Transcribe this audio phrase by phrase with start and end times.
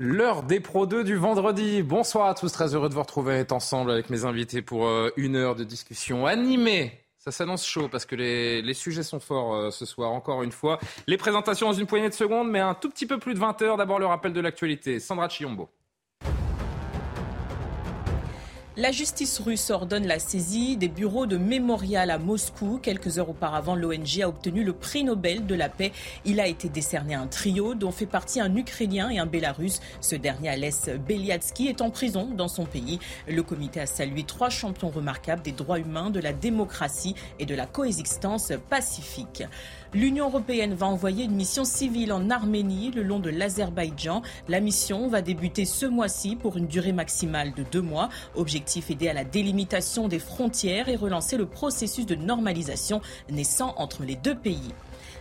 [0.00, 1.84] L'heure des Pro 2 du vendredi.
[1.84, 5.36] Bonsoir à tous, très heureux de vous retrouver ensemble avec mes invités pour euh, une
[5.36, 9.70] heure de discussion animée ça s'annonce chaud parce que les, les sujets sont forts euh,
[9.70, 10.78] ce soir, encore une fois.
[11.06, 13.62] Les présentations dans une poignée de secondes, mais un tout petit peu plus de 20
[13.62, 13.76] heures.
[13.78, 15.00] D'abord le rappel de l'actualité.
[15.00, 15.70] Sandra Chiombo.
[18.76, 22.80] La justice russe ordonne la saisie des bureaux de mémorial à Moscou.
[22.82, 25.92] Quelques heures auparavant, l'ONG a obtenu le prix Nobel de la paix.
[26.24, 29.78] Il a été décerné à un trio dont fait partie un Ukrainien et un Bélarus.
[30.00, 32.98] Ce dernier, Alès Beliatsky, est en prison dans son pays.
[33.28, 37.54] Le comité a salué trois champions remarquables des droits humains, de la démocratie et de
[37.54, 39.44] la coexistence pacifique.
[39.94, 44.22] L'Union européenne va envoyer une mission civile en Arménie le long de l'Azerbaïdjan.
[44.48, 48.08] La mission va débuter ce mois-ci pour une durée maximale de deux mois.
[48.34, 53.00] Objectif aider à la délimitation des frontières et relancer le processus de normalisation
[53.30, 54.74] naissant entre les deux pays.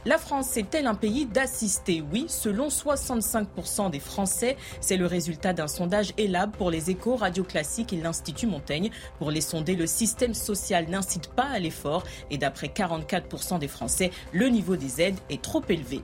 [0.06, 2.04] La France est-elle un pays d'assister?
[2.12, 4.58] Oui, selon 65% des Français.
[4.82, 8.92] C'est le résultat d'un sondage ELAB pour les échos radio classiques et l'Institut Montaigne.
[9.18, 14.12] Pour les sonder, le système social n'incite pas à l'effort et d'après 44% des Français,
[14.34, 16.02] le niveau des aides est trop élevé.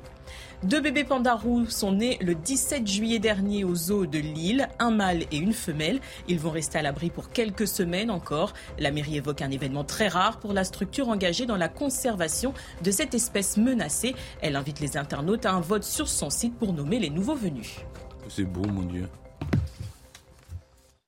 [0.63, 5.23] Deux bébés pandarous sont nés le 17 juillet dernier au zoo de Lille, un mâle
[5.31, 6.01] et une femelle.
[6.27, 8.51] Ils vont rester à l'abri pour quelques semaines encore.
[8.77, 12.91] La mairie évoque un événement très rare pour la structure engagée dans la conservation de
[12.91, 14.15] cette espèce menacée.
[14.41, 17.77] Elle invite les internautes à un vote sur son site pour nommer les nouveaux venus.
[18.27, 19.07] C'est beau, mon Dieu.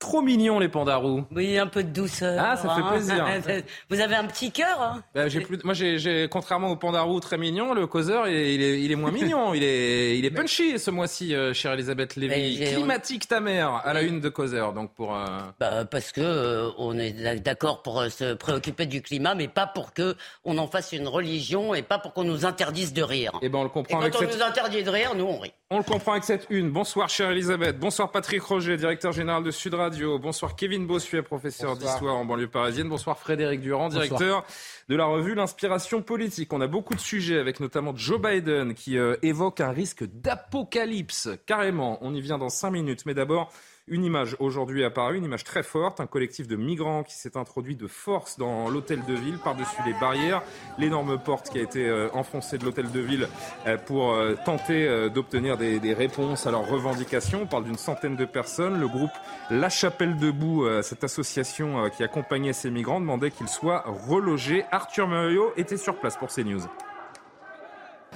[0.02, 1.24] Trop mignons les pandarous.
[1.30, 2.36] Oui, un peu de douceur.
[2.44, 2.90] Ah, ça fait hein.
[2.90, 3.62] plaisir.
[3.88, 4.82] Vous avez un petit cœur.
[5.14, 8.62] Hein j'ai plus, moi, j'ai, contrairement au pandarou très mignon, le causeur, il est, il
[8.62, 9.54] est, il est moins mignon.
[9.54, 12.56] Il est, il est punchy ce mois-ci, euh, chère Elisabeth Lévy.
[12.56, 14.72] j'ai- Climatique ta mère à la une de causeur.
[14.72, 15.14] Donc pour.
[15.16, 15.24] euh,
[15.60, 19.68] Bah, parce que euh, on est d'accord pour euh, se préoccuper du climat, mais pas
[19.68, 23.30] pour que on en fasse une religion et pas pour qu'on nous interdise de rire.
[23.40, 24.34] Eh ben, on le Et comprend quand avec on cette.
[24.36, 25.52] nous interdit de rire, nous on rit.
[25.74, 26.70] On le comprend avec cette une.
[26.70, 27.78] Bonsoir, chère Elisabeth.
[27.78, 30.18] Bonsoir, Patrick Roger, directeur général de Sud Radio.
[30.18, 32.90] Bonsoir, Kevin Bossuet, professeur d'histoire en banlieue parisienne.
[32.90, 34.44] Bonsoir, Frédéric Durand, directeur
[34.90, 36.52] de la revue L'Inspiration politique.
[36.52, 41.30] On a beaucoup de sujets avec notamment Joe Biden qui euh, évoque un risque d'apocalypse.
[41.46, 41.96] Carrément.
[42.02, 43.06] On y vient dans cinq minutes.
[43.06, 43.50] Mais d'abord,
[43.92, 47.76] une image aujourd'hui apparue, une image très forte, un collectif de migrants qui s'est introduit
[47.76, 50.42] de force dans l'hôtel de ville, par-dessus les barrières,
[50.78, 53.28] l'énorme porte qui a été euh, enfoncée de l'hôtel de ville
[53.66, 57.42] euh, pour euh, tenter d'obtenir des, réponses à leurs revendications.
[57.42, 58.80] On parle d'une centaine de personnes.
[58.80, 59.10] Le groupe
[59.50, 64.64] La Chapelle Debout, cette association qui accompagnait ces migrants, demandait qu'ils soient relogés.
[64.70, 66.62] Arthur Muriot était sur place pour CNews.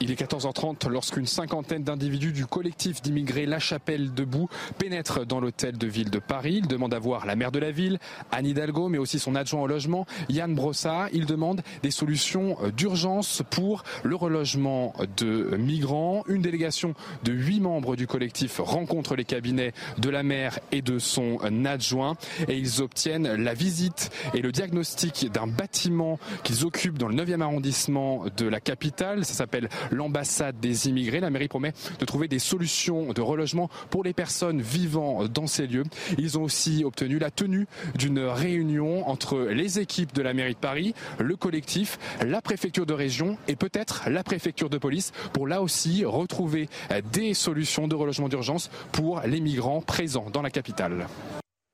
[0.03, 5.79] Il est 14h30 lorsqu'une cinquantaine d'individus du collectif d'immigrés La Chapelle Debout pénètrent dans l'hôtel
[5.79, 6.61] de ville de Paris.
[6.63, 7.99] Ils demandent à voir la maire de la ville,
[8.31, 11.09] Anne Hidalgo, mais aussi son adjoint au logement, Yann Brossard.
[11.13, 16.25] Ils demandent des solutions d'urgence pour le relogement de migrants.
[16.29, 20.99] Une délégation de huit membres du collectif rencontre les cabinets de la maire et de
[20.99, 22.17] son adjoint
[22.49, 27.41] et ils obtiennent la visite et le diagnostic d'un bâtiment qu'ils occupent dans le 9e
[27.41, 29.25] arrondissement de la capitale.
[29.25, 31.21] Ça s'appelle l'ambassade des immigrés.
[31.21, 35.67] La mairie promet de trouver des solutions de relogement pour les personnes vivant dans ces
[35.67, 35.85] lieux.
[36.19, 37.67] Ils ont aussi obtenu la tenue
[37.97, 42.95] d'une réunion entre les équipes de la mairie de Paris, le collectif, la préfecture de
[42.95, 46.69] région et peut-être la préfecture de police pour là aussi retrouver
[47.13, 51.07] des solutions de relogement d'urgence pour les migrants présents dans la capitale.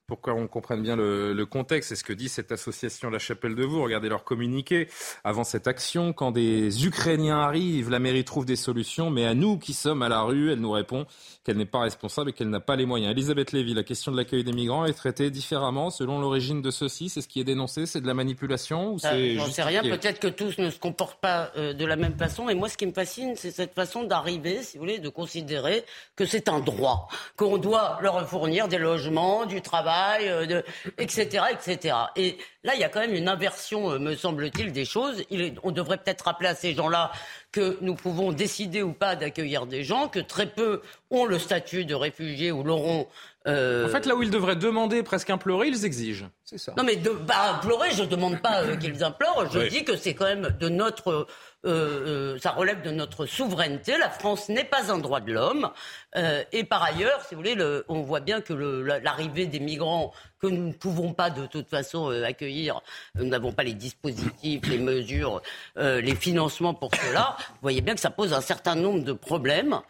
[0.06, 3.54] Pour qu'on comprenne bien le, le contexte, c'est ce que dit cette association La Chapelle
[3.54, 3.82] de Vous.
[3.82, 4.88] Regardez leur communiqué
[5.24, 6.12] avant cette action.
[6.12, 10.08] Quand des Ukrainiens arrivent, la mairie trouve des solutions, mais à nous qui sommes à
[10.08, 11.06] la rue, elle nous répond
[11.44, 13.12] qu'elle n'est pas responsable et qu'elle n'a pas les moyens.
[13.12, 17.08] Elisabeth Lévy, la question de l'accueil des migrants est traitée différemment selon l'origine de ceux-ci.
[17.08, 19.82] C'est ce qui est dénoncé, c'est de la manipulation ou Ça, c'est J'en sais rien.
[19.82, 22.48] Peut-être que tous ne se comportent pas euh, de la même façon.
[22.48, 25.84] Et moi, ce qui me fascine, c'est cette façon d'arriver, si vous voulez, de considérer
[26.16, 29.91] que c'est un droit, qu'on doit leur fournir des logements, du travail,
[30.22, 30.64] euh, de,
[30.98, 31.94] etc., etc.
[32.16, 35.24] Et là, il y a quand même une inversion, euh, me semble-t-il, des choses.
[35.30, 37.12] Il est- on devrait peut-être rappeler à ces gens-là
[37.52, 40.80] que nous pouvons décider ou pas d'accueillir des gens, que très peu
[41.10, 43.06] ont le statut de réfugiés ou l'auront
[43.46, 46.26] En fait, là où ils devraient demander, presque implorer, ils exigent.
[46.44, 46.72] C'est ça.
[46.76, 49.50] Non, mais de, bah, implorer, je ne demande pas qu'ils implorent.
[49.52, 51.26] Je dis que c'est quand même de notre
[51.64, 53.96] euh, euh, ça relève de notre souveraineté.
[53.98, 55.70] La France n'est pas un droit de l'homme.
[56.16, 60.12] Euh, et par ailleurs, si vous voulez, le, on voit bien que l'arrivée des migrants
[60.40, 62.80] que nous ne pouvons pas de toute façon euh, accueillir,
[63.14, 65.40] nous n'avons pas les dispositifs, les mesures,
[65.78, 67.36] euh, les financements pour cela.
[67.38, 69.80] Vous voyez bien que ça pose un certain nombre de problèmes.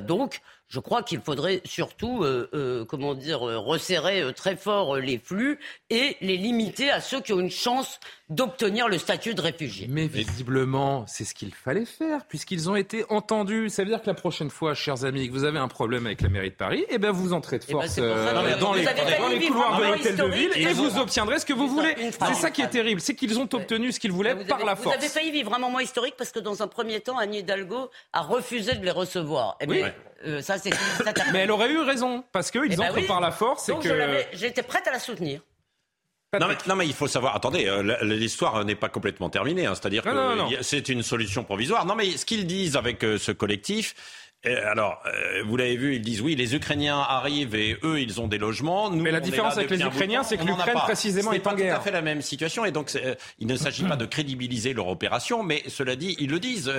[0.00, 5.18] donc, je crois qu'il faudrait surtout, euh, euh, comment dire, euh, resserrer très fort les
[5.18, 5.58] flux
[5.90, 8.00] et les limiter à ceux qui ont une chance
[8.30, 9.86] d'obtenir le statut de réfugié.
[9.88, 13.68] Mais visiblement, c'est ce qu'il fallait faire, puisqu'ils ont été entendus.
[13.68, 16.22] Ça veut dire que la prochaine fois, chers amis, que vous avez un problème avec
[16.22, 19.78] la mairie de Paris, eh bien vous entrez de eh ben, force dans, les, couloirs
[19.78, 21.94] de l'hôtel de ville et vous obtiendrez ce que vous voulez.
[22.26, 24.96] C'est ça qui est terrible, c'est qu'ils ont obtenu ce qu'ils voulaient par la force.
[24.96, 27.90] Vous avez failli vivre un moment historique parce que dans un premier temps, Annie Hidalgo
[28.12, 29.56] a refusé de les recevoir.
[29.60, 29.92] Eh bien,
[30.40, 30.53] ça,
[31.32, 33.68] mais elle aurait eu raison, parce qu'ils ben entrent par la force.
[33.68, 33.86] Donc
[34.32, 35.40] j'étais prête à la soutenir.
[36.66, 39.74] Non mais, il faut savoir, attendez, euh, l'histoire n'est pas complètement terminée, hein.
[39.74, 41.86] c'est-à-dire que c'est une solution provisoire.
[41.86, 43.94] Non mais ce qu'ils disent avec euh, ce collectif,
[44.46, 48.20] euh, alors, euh, vous l'avez vu, ils disent oui, les Ukrainiens arrivent et eux, ils
[48.20, 48.90] ont des logements.
[48.90, 51.80] Nous, Mais la différence avec les Ukrainiens, c'est que l'Ukraine précisément est, pas tout à
[51.80, 55.42] fait la même situation et donc euh, il ne s'agit pas de crédibiliser leur opération,
[55.42, 56.72] mais cela dit, ils le disent.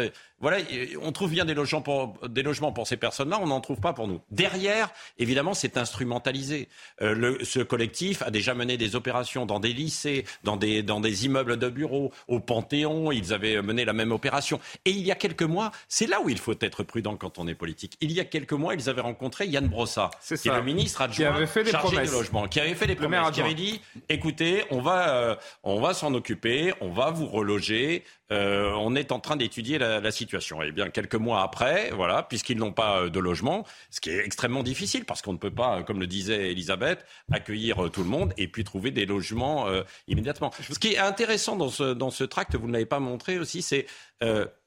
[0.46, 0.60] Voilà,
[1.02, 3.94] on trouve bien des logements pour des logements pour ces personnes-là, on n'en trouve pas
[3.94, 4.22] pour nous.
[4.30, 6.70] Derrière, évidemment, c'est instrumentalisé.
[7.02, 11.26] le, ce collectif a déjà mené des opérations dans des lycées, dans des dans des
[11.26, 13.12] immeubles de bureaux, au Panthéon.
[13.12, 14.60] Ils avaient mené la même opération.
[14.86, 17.48] Et il y a quelques mois, c'est là où il faut être prudent quand on
[17.48, 17.98] est politique.
[18.00, 21.32] Il y a quelques mois, ils avaient rencontré Yann Brossa, qui est le ministre adjoint
[21.32, 22.12] qui avait fait des chargé promesses.
[22.12, 25.94] logement, qui avait fait des promesses, qui avait dit écoutez, on va, euh, on va
[25.94, 28.04] s'en occuper, on va vous reloger.
[28.32, 30.62] Euh, on est en train d'étudier la, situation.
[30.62, 34.26] Et bien quelques mois après, voilà, puisqu'ils n'ont pas euh, de logement, ce qui est
[34.26, 38.34] extrêmement difficile parce qu'on ne peut pas, comme le disait Elisabeth, accueillir tout le monde
[38.38, 39.68] et puis trouver des logements
[40.08, 40.52] immédiatement.
[40.70, 43.62] Ce qui est intéressant dans ce, dans ce tract, vous ne l'avez pas montré aussi,
[43.62, 43.86] c'est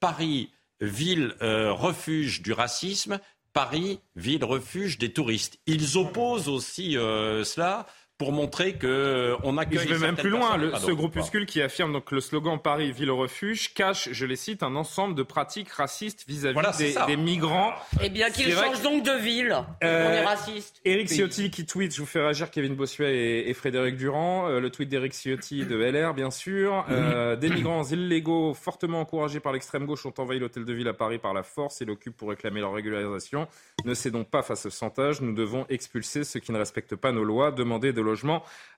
[0.01, 0.51] Paris
[0.81, 3.19] ville euh, refuge du racisme,
[3.53, 5.59] Paris, ville refuge des touristes.
[5.67, 7.87] Ils opposent aussi euh, cela
[8.19, 9.87] pour montrer que euh, on accueille.
[9.87, 10.59] Je vais même plus loin.
[10.79, 14.75] ce groupuscule qui affirme donc le slogan Paris ville refuge cache, je les cite, un
[14.75, 17.73] ensemble de pratiques racistes vis-à-vis des, migrants.
[18.03, 19.57] Eh bien, qu'ils changent donc de ville.
[19.85, 20.81] Euh, on est raciste.
[20.85, 24.49] Éric Ciotti qui tweet, je vous fais réagir Kevin Bossuet et, Frédéric Durand.
[24.49, 26.85] Euh, le tweet d'Éric Ciotti de LR, bien sûr.
[27.41, 31.19] des migrants illégaux fortement encouragés par l'extrême gauche ont envahi l'hôtel de ville à Paris
[31.19, 33.47] par la force et l'occupent pour réclamer leur régularisation.
[33.85, 35.21] Ne cédons pas face au chantage.
[35.21, 37.53] Nous devons expulser ceux qui ne respectent pas nos lois.
[37.53, 38.08] Demander de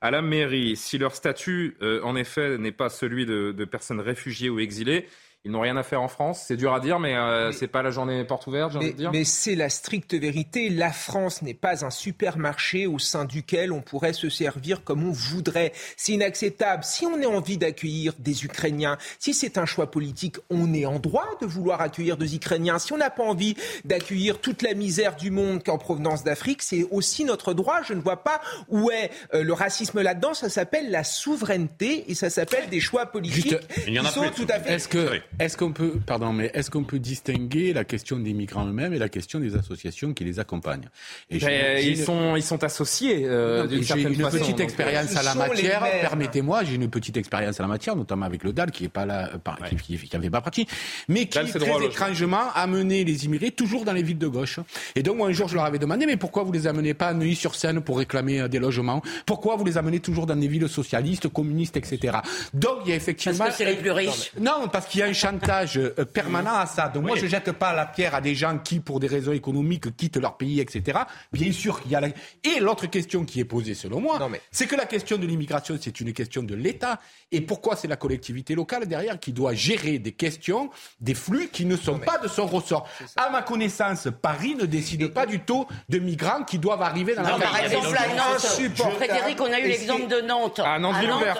[0.01, 0.77] à la mairie.
[0.77, 5.07] Si leur statut, euh, en effet, n'est pas celui de personnes réfugiées ou exilées,
[5.45, 6.45] ils n'ont rien à faire en France.
[6.47, 8.97] C'est dur à dire, mais, euh, c'est pas la journée porte ouverte, j'ai envie de
[8.97, 9.11] dire.
[9.13, 10.69] Mais c'est la stricte vérité.
[10.69, 15.13] La France n'est pas un supermarché au sein duquel on pourrait se servir comme on
[15.13, 15.73] voudrait.
[15.97, 16.85] C'est inacceptable.
[16.85, 20.99] Si on a envie d'accueillir des Ukrainiens, si c'est un choix politique, on est en
[20.99, 22.79] droit de vouloir accueillir des Ukrainiens.
[22.79, 26.87] Si on n'a pas envie d'accueillir toute la misère du monde en provenance d'Afrique, c'est
[26.91, 27.81] aussi notre droit.
[27.83, 30.35] Je ne vois pas où est euh, le racisme là-dedans.
[30.35, 33.57] Ça s'appelle la souveraineté et ça s'appelle des choix politiques
[33.87, 34.75] il y en a sont tout à fait.
[34.75, 38.67] Est-ce que est-ce qu'on peut, pardon, mais est-ce qu'on peut distinguer la question des migrants
[38.67, 40.89] eux-mêmes et la question des associations qui les accompagnent
[41.31, 45.85] et ben, ils, sont, ils sont associés euh, J'ai une petite expérience à la matière.
[46.01, 49.07] Permettez-moi, j'ai une petite expérience à la matière, notamment avec le DAL qui est pas
[49.07, 50.67] là, euh, qui, qui, avait pas parti,
[51.09, 54.59] mais qui très étrangement a mené les immigrés toujours dans les villes de gauche.
[54.95, 57.09] Et donc moi un jour je leur avais demandé, mais pourquoi vous les amenez pas
[57.09, 59.03] à Neuilly-sur-Seine pour réclamer euh, des logements?
[59.27, 62.19] Pourquoi vous les amenez toujours dans des villes socialistes, communistes, etc.
[62.53, 64.33] Donc il y a effectivement parce que c'est les plus riches.
[64.39, 66.89] Non, parce qu'il y a un chantage euh, permanent à ça.
[66.89, 69.97] Donc moi, je jette pas la pierre à des gens qui, pour des raisons économiques,
[69.97, 71.01] quittent leur pays, etc.
[71.33, 72.09] Bien sûr qu'il y a la...
[72.45, 74.19] Et l'autre question qui est posée, selon moi,
[74.51, 76.99] c'est que la question de l'immigration, c'est une question de l'État.
[77.33, 81.65] Et pourquoi c'est la collectivité locale derrière qui doit gérer des questions, des flux qui
[81.67, 82.89] ne sont pas de son ressort?
[83.17, 87.23] À ma connaissance, Paris ne décide pas du taux de migrants qui doivent arriver dans
[87.23, 90.61] la Par exemple, à Nantes, Frédéric, on a eu l'exemple de Nantes.
[90.61, 90.97] À Nantes,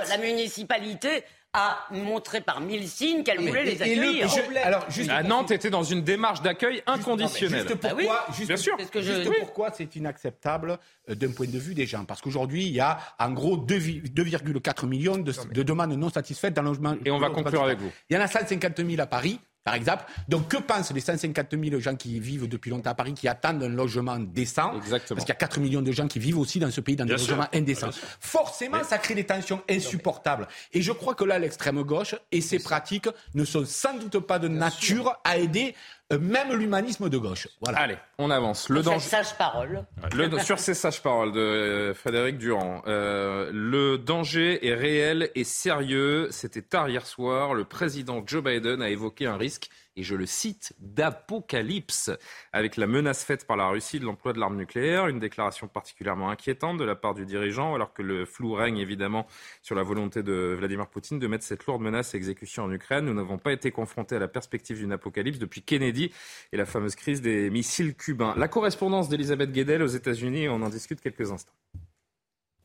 [0.09, 4.29] la municipalité a montré par mille signes qu'elle voulait les accueillir.
[4.63, 7.67] alors, juste à Nantes était dans une démarche d'accueil inconditionnelle.
[7.67, 8.77] Juste pourquoi, ah oui juste, sûr.
[8.91, 9.13] Que je...
[9.13, 10.79] juste pourquoi c'est inacceptable
[11.09, 14.87] euh, d'un point de vue des gens Parce qu'aujourd'hui, il y a en gros 2,4
[14.87, 16.97] millions de, de, demandes non satisfaites dans le logement.
[17.05, 17.91] Et on va conclure avec vous.
[18.09, 20.05] Il y en a 150 000 à Paris par exemple.
[20.29, 23.63] Donc, que pensent les 150 000 gens qui vivent depuis longtemps à Paris, qui attendent
[23.63, 24.75] un logement décent?
[24.77, 25.17] Exactement.
[25.17, 27.05] Parce qu'il y a 4 millions de gens qui vivent aussi dans ce pays dans
[27.05, 27.91] des logements indécents.
[28.21, 30.49] Forcément, ça crée des tensions insupportables.
[30.73, 34.39] Et je crois que là, l'extrême gauche et ses pratiques ne sont sans doute pas
[34.39, 35.75] de nature à aider
[36.19, 37.49] même l'humanisme de gauche.
[37.61, 37.79] Voilà.
[37.79, 38.69] Allez, on avance.
[38.69, 39.09] Le danger.
[39.09, 39.85] Sage parole.
[40.45, 46.29] sur ces sages paroles de Frédéric Durand, le danger est réel et sérieux.
[46.31, 47.55] C'était tard hier soir.
[47.55, 52.11] Le président Joe Biden a évoqué un risque et je le cite, d'apocalypse,
[52.53, 56.31] avec la menace faite par la Russie de l'emploi de l'arme nucléaire, une déclaration particulièrement
[56.31, 59.27] inquiétante de la part du dirigeant, alors que le flou règne évidemment
[59.63, 63.05] sur la volonté de Vladimir Poutine de mettre cette lourde menace à exécution en Ukraine.
[63.05, 66.13] Nous n'avons pas été confrontés à la perspective d'une apocalypse depuis Kennedy
[66.53, 68.35] et la fameuse crise des missiles cubains.
[68.37, 71.55] La correspondance d'Elisabeth Guedel aux États-Unis, on en discute quelques instants.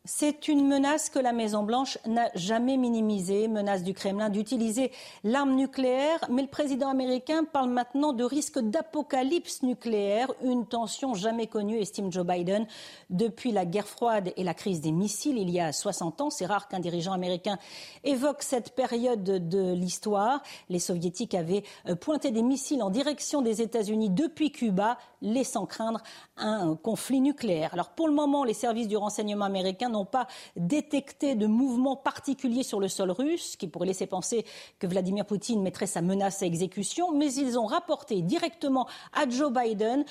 [0.07, 4.91] C'est une menace que la Maison-Blanche n'a jamais minimisée, menace du Kremlin d'utiliser
[5.23, 6.19] l'arme nucléaire.
[6.29, 12.11] Mais le président américain parle maintenant de risque d'apocalypse nucléaire, une tension jamais connue, estime
[12.11, 12.67] Joe Biden,
[13.09, 16.29] depuis la guerre froide et la crise des missiles il y a 60 ans.
[16.29, 17.57] C'est rare qu'un dirigeant américain
[18.03, 20.43] évoque cette période de l'histoire.
[20.69, 26.03] Les soviétiques avaient euh, pointé des missiles en direction des États-Unis depuis Cuba, laissant craindre
[26.37, 27.73] un conflit nucléaire.
[27.73, 32.63] Alors pour le moment, les services du renseignement américain n'ont pas détecté de mouvement particulier
[32.63, 34.45] sur le sol russe, qui pourrait laisser penser
[34.79, 39.51] que Vladimir Poutine mettrait sa menace à exécution, mais ils ont rapporté directement à Joe
[39.51, 40.05] Biden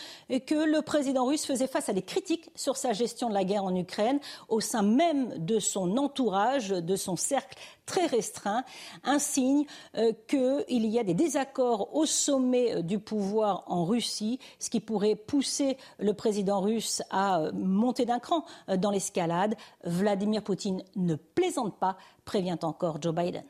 [0.47, 3.65] que le président russe faisait face à des critiques sur sa gestion de la guerre
[3.65, 8.65] en Ukraine au sein même de son entourage, de son cercle très restreint,
[9.05, 9.65] un signe
[9.97, 14.81] euh, qu'il y a des désaccords au sommet euh, du pouvoir en Russie, ce qui
[14.81, 18.45] pourrait pousser le président russe à euh, monter d'un cran
[18.79, 19.55] dans l'escalade.
[19.85, 23.45] Vladimir Poutine ne plaisante pas, prévient encore Joe Biden.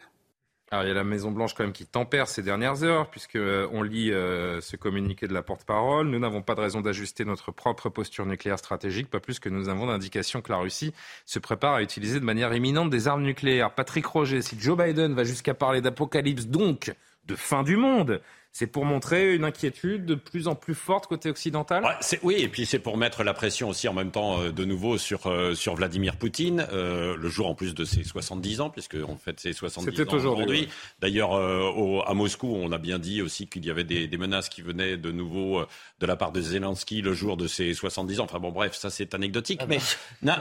[0.70, 3.84] Alors, il y a la Maison-Blanche quand même qui tempère ces dernières heures, puisqu'on euh,
[3.84, 6.08] lit euh, ce communiqué de la porte-parole.
[6.08, 9.68] Nous n'avons pas de raison d'ajuster notre propre posture nucléaire stratégique, pas plus que nous
[9.68, 10.94] avons d'indication que la Russie
[11.26, 13.74] se prépare à utiliser de manière imminente des armes nucléaires.
[13.74, 16.92] Patrick Roger, si Joe Biden va jusqu'à parler d'apocalypse, donc
[17.26, 18.20] de fin du monde,
[18.54, 21.84] c'est pour montrer une inquiétude de plus en plus forte côté occidental
[22.22, 24.96] Oui, et puis c'est pour mettre la pression aussi en même temps euh, de nouveau
[24.96, 28.94] sur, euh, sur Vladimir Poutine, euh, le jour en plus de ses 70 ans, puisque
[28.94, 30.68] en fait c'est 70 ans aujourd'hui.
[31.00, 34.62] D'ailleurs, à Moscou, on a bien dit aussi qu'il y avait des, des, menaces qui
[34.62, 35.64] venaient de nouveau
[35.98, 38.24] de la part de Zelensky le jour de ses 70 ans.
[38.24, 39.58] Enfin bon, bref, ça c'est anecdotique.
[39.64, 39.80] Ah mais
[40.22, 40.34] non,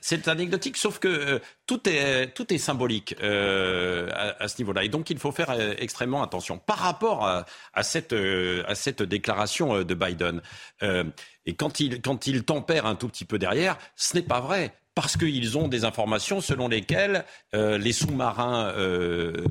[0.00, 4.82] c'est anecdotique, sauf que tout, est, tout est symbolique à, à, ce niveau-là.
[4.82, 6.58] Et donc il faut faire extrêmement attention.
[6.58, 10.42] Par rapport à à cette, euh, à cette déclaration euh, de Biden.
[10.82, 11.04] Euh,
[11.46, 14.74] et quand il, quand il tempère un tout petit peu derrière, ce n'est pas vrai
[14.94, 18.72] parce qu'ils ont des informations selon lesquelles les sous-marins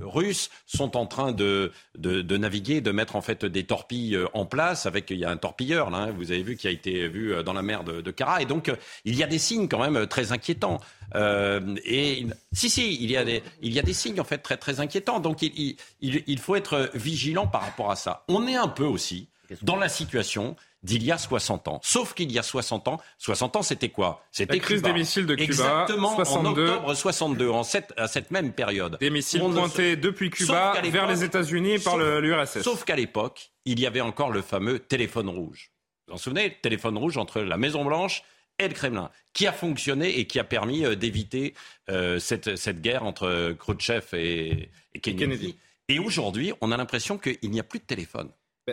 [0.02, 4.86] russes sont en train de, de, naviguer, de mettre en fait des torpilles en place.
[4.86, 7.34] Avec il y a un torpilleur là, hein, vous avez vu qui a été vu
[7.44, 8.72] dans la mer de, de Kara, et donc
[9.06, 10.80] il y a des signes quand même très inquiétants.
[11.16, 14.40] Euh, et si, si, il y, a des, il y a des signes en fait
[14.40, 15.20] très, très inquiétants.
[15.20, 18.24] Donc il, il, il faut être vigilant par rapport à ça.
[18.28, 19.28] On est un peu aussi
[19.62, 21.80] dans la situation d'il y a 60 ans.
[21.84, 24.24] Sauf qu'il y a 60 ans, 60 ans, c'était quoi?
[24.32, 25.44] C'était la crise des missiles de Cuba.
[25.46, 28.98] Exactement, en octobre 62, en cette, à cette même période.
[29.00, 32.62] Des missiles pointés depuis Cuba vers les États-Unis par l'URSS.
[32.62, 35.72] Sauf qu'à l'époque, il y avait encore le fameux téléphone rouge.
[36.08, 36.58] Vous vous en souvenez?
[36.62, 38.24] Téléphone rouge entre la Maison Blanche
[38.58, 41.54] et le Kremlin, qui a fonctionné et qui a permis euh, d'éviter
[41.90, 45.56] euh, cette, cette, guerre entre Khrouchtchev et, et Kennedy.
[45.88, 48.30] Et aujourd'hui, on a l'impression qu'il n'y a plus de téléphone.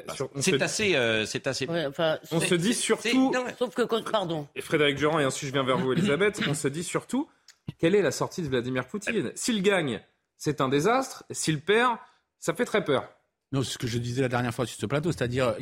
[0.06, 1.68] Ben, c'est assez, euh, c'est assez.
[2.32, 3.32] on se dit surtout.
[3.58, 4.48] Sauf que, pardon.
[4.54, 6.40] Et Frédéric Durand, et ensuite je viens vers vous, Elisabeth.
[6.48, 7.28] on se dit surtout
[7.78, 9.32] quelle est la sortie de Vladimir Poutine?
[9.34, 10.00] S'il gagne,
[10.36, 11.24] c'est un désastre.
[11.30, 11.96] S'il perd,
[12.38, 13.08] ça fait très peur.
[13.52, 15.54] Non, c'est ce que je disais la dernière fois sur ce plateau, c'est-à-dire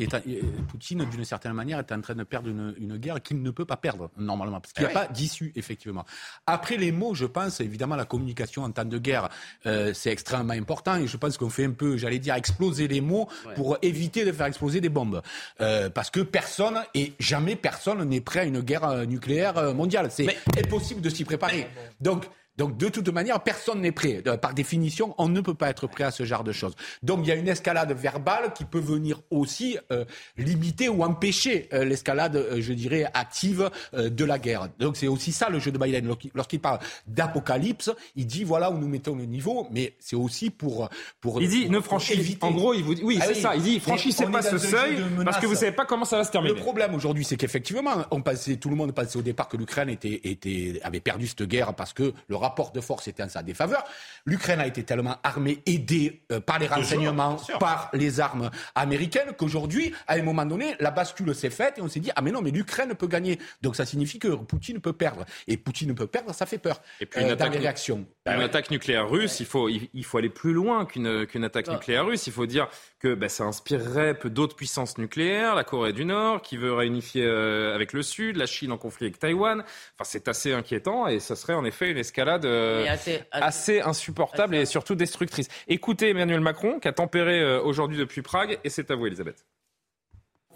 [0.69, 3.77] Poutine, d'une certaine manière, est en train de perdre une, guerre qu'il ne peut pas
[3.77, 6.07] perdre normalement, parce qu'il n'y a ah pas d'issue, effectivement.
[6.47, 9.29] Après les mots, je pense, évidemment, la communication en temps de guerre,
[9.67, 13.03] euh, c'est extrêmement important, et je pense qu'on fait un peu, j'allais dire, exploser les
[13.03, 15.21] mots pour éviter de faire exploser des bombes.
[15.61, 20.09] Euh, parce que personne, et jamais personne n'est prêt à une guerre euh, nucléaire mondiale.
[20.11, 21.69] C'est impossible de s'y préparer.
[22.01, 22.25] Donc,
[22.57, 24.23] donc de toute manière, personne n'est prêt.
[24.41, 26.75] Par définition, on ne peut pas être prêt à ce genre de choses.
[27.03, 30.05] Donc il y a une escalade verbale qui peut venir aussi euh,
[30.37, 34.69] limiter ou empêcher euh, l'escalade, euh, je dirais, active de la guerre.
[34.79, 36.15] Donc c'est aussi ça le jeu de Biden.
[36.35, 40.89] Lorsqu'il parle d'apocalypse, il dit voilà où nous mettons le niveau, mais c'est aussi pour
[41.21, 41.43] pour.
[41.43, 42.39] Il dit ne franchissez.
[42.41, 43.57] En gros, il vous dit oui, ah c'est ça.
[43.57, 46.31] Il dit franchissez pas ce seuil parce que vous savez pas comment ça va se
[46.31, 46.55] terminer.
[46.55, 49.89] Le problème aujourd'hui, c'est qu'effectivement, on pensait, tout le monde pensait au départ que l'Ukraine
[49.89, 53.43] était, était avait perdu cette guerre parce que le rapport de force était en sa
[53.43, 53.85] défaveur.
[54.25, 59.93] L'Ukraine a été tellement armée, aidée euh, par les renseignements, par les armes américaines, qu'aujourd'hui,
[60.07, 62.43] à un moment donné, la bascule s'est faite et on s'est dit ah mais non
[62.43, 63.39] mais l'Ukraine peut gagner.
[63.63, 66.81] Donc ça signifie que Poutine peut perdre et Poutine peut perdre, ça fait peur.
[67.01, 68.07] Et puis une euh, attaque, réactions.
[68.27, 72.07] Une attaque nucléaire russe, il faut il, faut aller plus loin qu'une qu'une attaque nucléaire
[72.07, 72.27] russe.
[72.27, 72.69] Il faut dire
[73.05, 77.75] que bah, ça inspirerait d'autres puissances nucléaires, la Corée du Nord qui veut réunifier euh,
[77.75, 79.61] avec le Sud, la Chine en conflit avec Taïwan.
[79.61, 82.87] Enfin, c'est assez inquiétant et ce serait en effet une escalade euh,
[83.31, 85.49] assez, insupportable et surtout destructrice.
[85.69, 89.45] Écoutez Emmanuel Macron qui a tempéré euh, aujourd'hui depuis Prague et c'est à vous Elisabeth.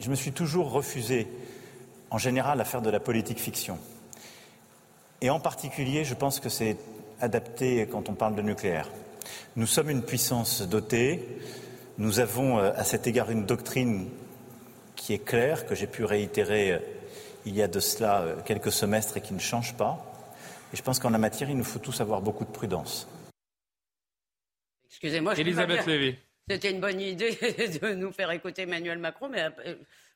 [0.00, 1.26] Je me suis toujours refusé
[2.09, 3.78] en général à faire de la politique fiction.
[5.21, 6.78] Et en particulier, je pense que c'est
[7.21, 8.88] adapté quand on parle de nucléaire.
[9.57, 11.28] Nous sommes une puissance dotée.
[11.99, 14.09] Nous avons euh, à cet égard une doctrine
[14.95, 16.78] qui est claire, que j'ai pu réitérer euh,
[17.45, 19.99] il y a de cela euh, quelques semestres et qui ne change pas.
[20.73, 23.09] Et je pense qu'en la matière, il nous faut tous avoir beaucoup de prudence.
[24.87, 26.17] Excusez-moi, Elisabeth Lévy.
[26.49, 27.33] C'était une bonne idée
[27.83, 29.49] de nous faire écouter Emmanuel Macron, mais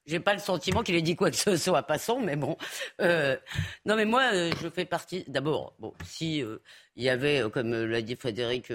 [0.07, 2.57] j'ai pas le sentiment qu'il ait dit quoi que ce soit passant, mais bon.
[3.01, 3.37] Euh,
[3.87, 5.25] non, mais moi, je fais partie.
[5.29, 6.59] D'abord, bon, si euh,
[6.97, 8.71] il y avait, comme l'a dit Frédéric,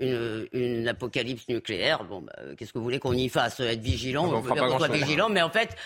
[0.00, 4.26] une, une, apocalypse nucléaire, bon, bah, qu'est-ce que vous voulez qu'on y fasse Être vigilant,
[4.26, 5.76] on, on soit vigilant, mais en fait,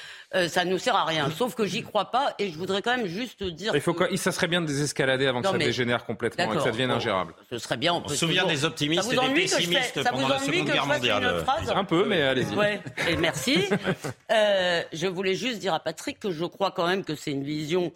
[0.49, 1.30] ça ne nous sert à rien.
[1.30, 3.73] Sauf que j'y crois pas, et je voudrais quand même juste dire.
[3.75, 4.16] Il faut que...
[4.16, 7.35] ça serait bien de désescalader avant que ça dégénère complètement et que ça devienne ingérable.
[7.50, 7.94] Ce serait bien.
[7.94, 11.44] On, se souvient des optimistes et des pessimistes pendant la Seconde Guerre mondiale.
[11.75, 12.54] Un peu, mais allez-y.
[12.54, 13.64] Ouais, et merci.
[14.30, 17.92] je voulais juste dire à Patrick que je crois quand même que c'est une vision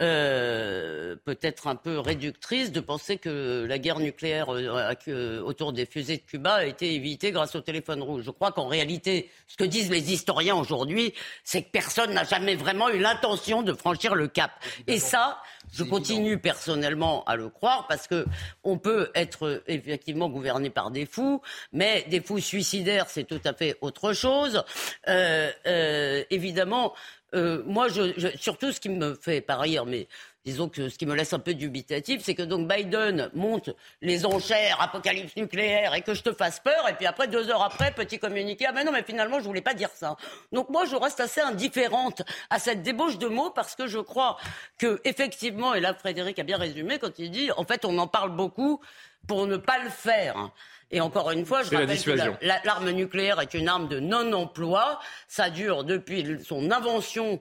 [0.00, 6.16] euh, peut-être un peu réductrice de penser que la guerre nucléaire euh, autour des fusées
[6.16, 8.22] de Cuba a été évitée grâce au téléphone rouge.
[8.24, 11.12] Je crois qu'en réalité, ce que disent les historiens aujourd'hui,
[11.44, 14.50] c'est que personne n'a jamais vraiment eu l'intention de franchir le cap.
[14.86, 15.38] Et ça,
[15.72, 18.24] je continue personnellement à le croire parce que
[18.64, 23.52] on peut être effectivement gouverné par des fous, mais des fous suicidaires, c'est tout à
[23.52, 24.64] fait autre chose.
[25.08, 26.94] Euh, évidemment,
[27.34, 30.08] euh, moi, je, surtout ce qui me fait par ailleurs, mais
[30.44, 33.70] disons que ce qui me laisse un peu dubitatif, c'est que donc Biden monte
[34.00, 37.62] les enchères, apocalypse nucléaire, et que je te fasse peur, et puis après, deux heures
[37.62, 40.16] après, petit communiqué, ah ben non, mais finalement, je voulais pas dire ça.
[40.52, 44.36] Donc moi, je reste assez indifférente à cette débauche de mots, parce que je crois
[44.78, 48.06] que, effectivement, et là, Frédéric a bien résumé quand il dit, en fait, on en
[48.06, 48.80] parle beaucoup
[49.26, 50.50] pour ne pas le faire.
[50.90, 55.00] Et encore une fois, je rappelle que l'arme nucléaire est une arme de non-emploi.
[55.26, 57.40] Ça dure depuis son invention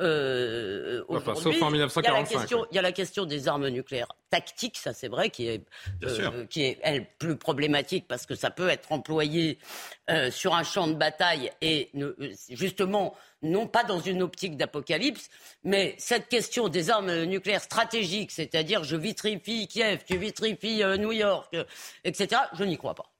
[0.00, 1.02] euh,
[1.36, 2.50] sauf en 1945.
[2.72, 5.64] Il y, a la question des armes nucléaires tactiques, ça c'est vrai, qui est,
[6.02, 9.58] euh, qui est elle, plus problématique parce que ça peut être employé
[10.10, 11.90] euh, sur un champ de bataille et
[12.50, 15.28] justement non pas dans une optique d'apocalypse,
[15.62, 21.54] mais cette question des armes nucléaires stratégiques, c'est-à-dire je vitrifie Kiev, tu vitrifies New York,
[22.04, 23.13] etc., je n'y crois pas.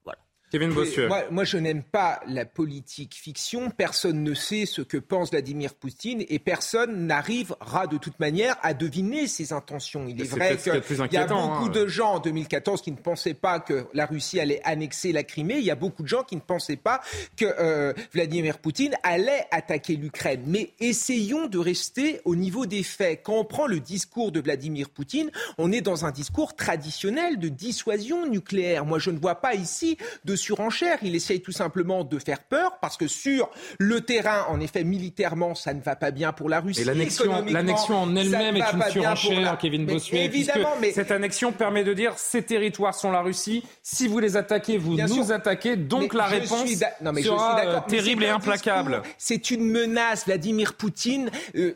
[1.31, 3.71] Moi, je n'aime pas la politique fiction.
[3.71, 8.75] Personne ne sait ce que pense Vladimir Poutine et personne n'arrivera de toute manière à
[8.75, 10.07] deviner ses intentions.
[10.09, 10.73] Il est, vrai qu'il
[11.13, 11.69] y a beaucoup hein.
[11.69, 15.59] de gens en 2014 qui ne pensaient pas que la Russie allait annexer la Crimée.
[15.59, 17.01] Il y a beaucoup de gens qui ne pensaient pas
[17.37, 20.43] que euh, Vladimir Poutine allait attaquer l'Ukraine.
[20.47, 23.21] Mais essayons de rester au niveau des faits.
[23.25, 27.49] Quand on prend le discours de Vladimir Poutine, on est dans un discours traditionnel de
[27.49, 28.85] dissuasion nucléaire.
[28.85, 30.99] Moi, je ne vois pas ici de surenchère.
[31.03, 35.55] Il essaye tout simplement de faire peur parce que sur le terrain, en effet, militairement,
[35.55, 36.83] ça ne va pas bien pour la Russie.
[36.83, 40.25] Et l'annexion en elle-même est une surenchère, Kevin Bossuet.
[40.25, 43.65] Évidemment, mais cette annexion permet de dire ces territoires sont la Russie.
[43.83, 45.77] Si vous les attaquez, vous nous attaquez.
[45.77, 49.03] Donc la réponse sera euh, terrible et implacable.
[49.19, 50.27] C'est une menace.
[50.27, 51.75] Vladimir Poutine euh,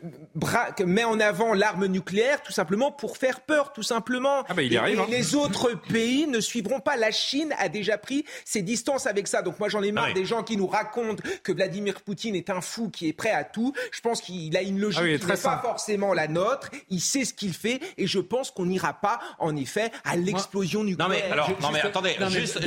[0.85, 4.43] met en avant l'arme nucléaire tout simplement pour faire peur, tout simplement.
[4.47, 5.05] Ah bah, il y arrive, et, hein.
[5.09, 6.95] les autres pays ne suivront pas.
[6.95, 9.41] La Chine a déjà pris ses distances avec ça.
[9.41, 12.49] Donc moi j'en ai marre ah des gens qui nous racontent que Vladimir Poutine est
[12.49, 13.73] un fou qui est prêt à tout.
[13.91, 16.69] Je pense qu'il a une logique ah qui n'est pas forcément la nôtre.
[16.89, 20.83] Il sait ce qu'il fait et je pense qu'on n'ira pas en effet à l'explosion
[20.83, 21.09] nucléaire.
[21.09, 22.15] Non mais alors, non mais attendez,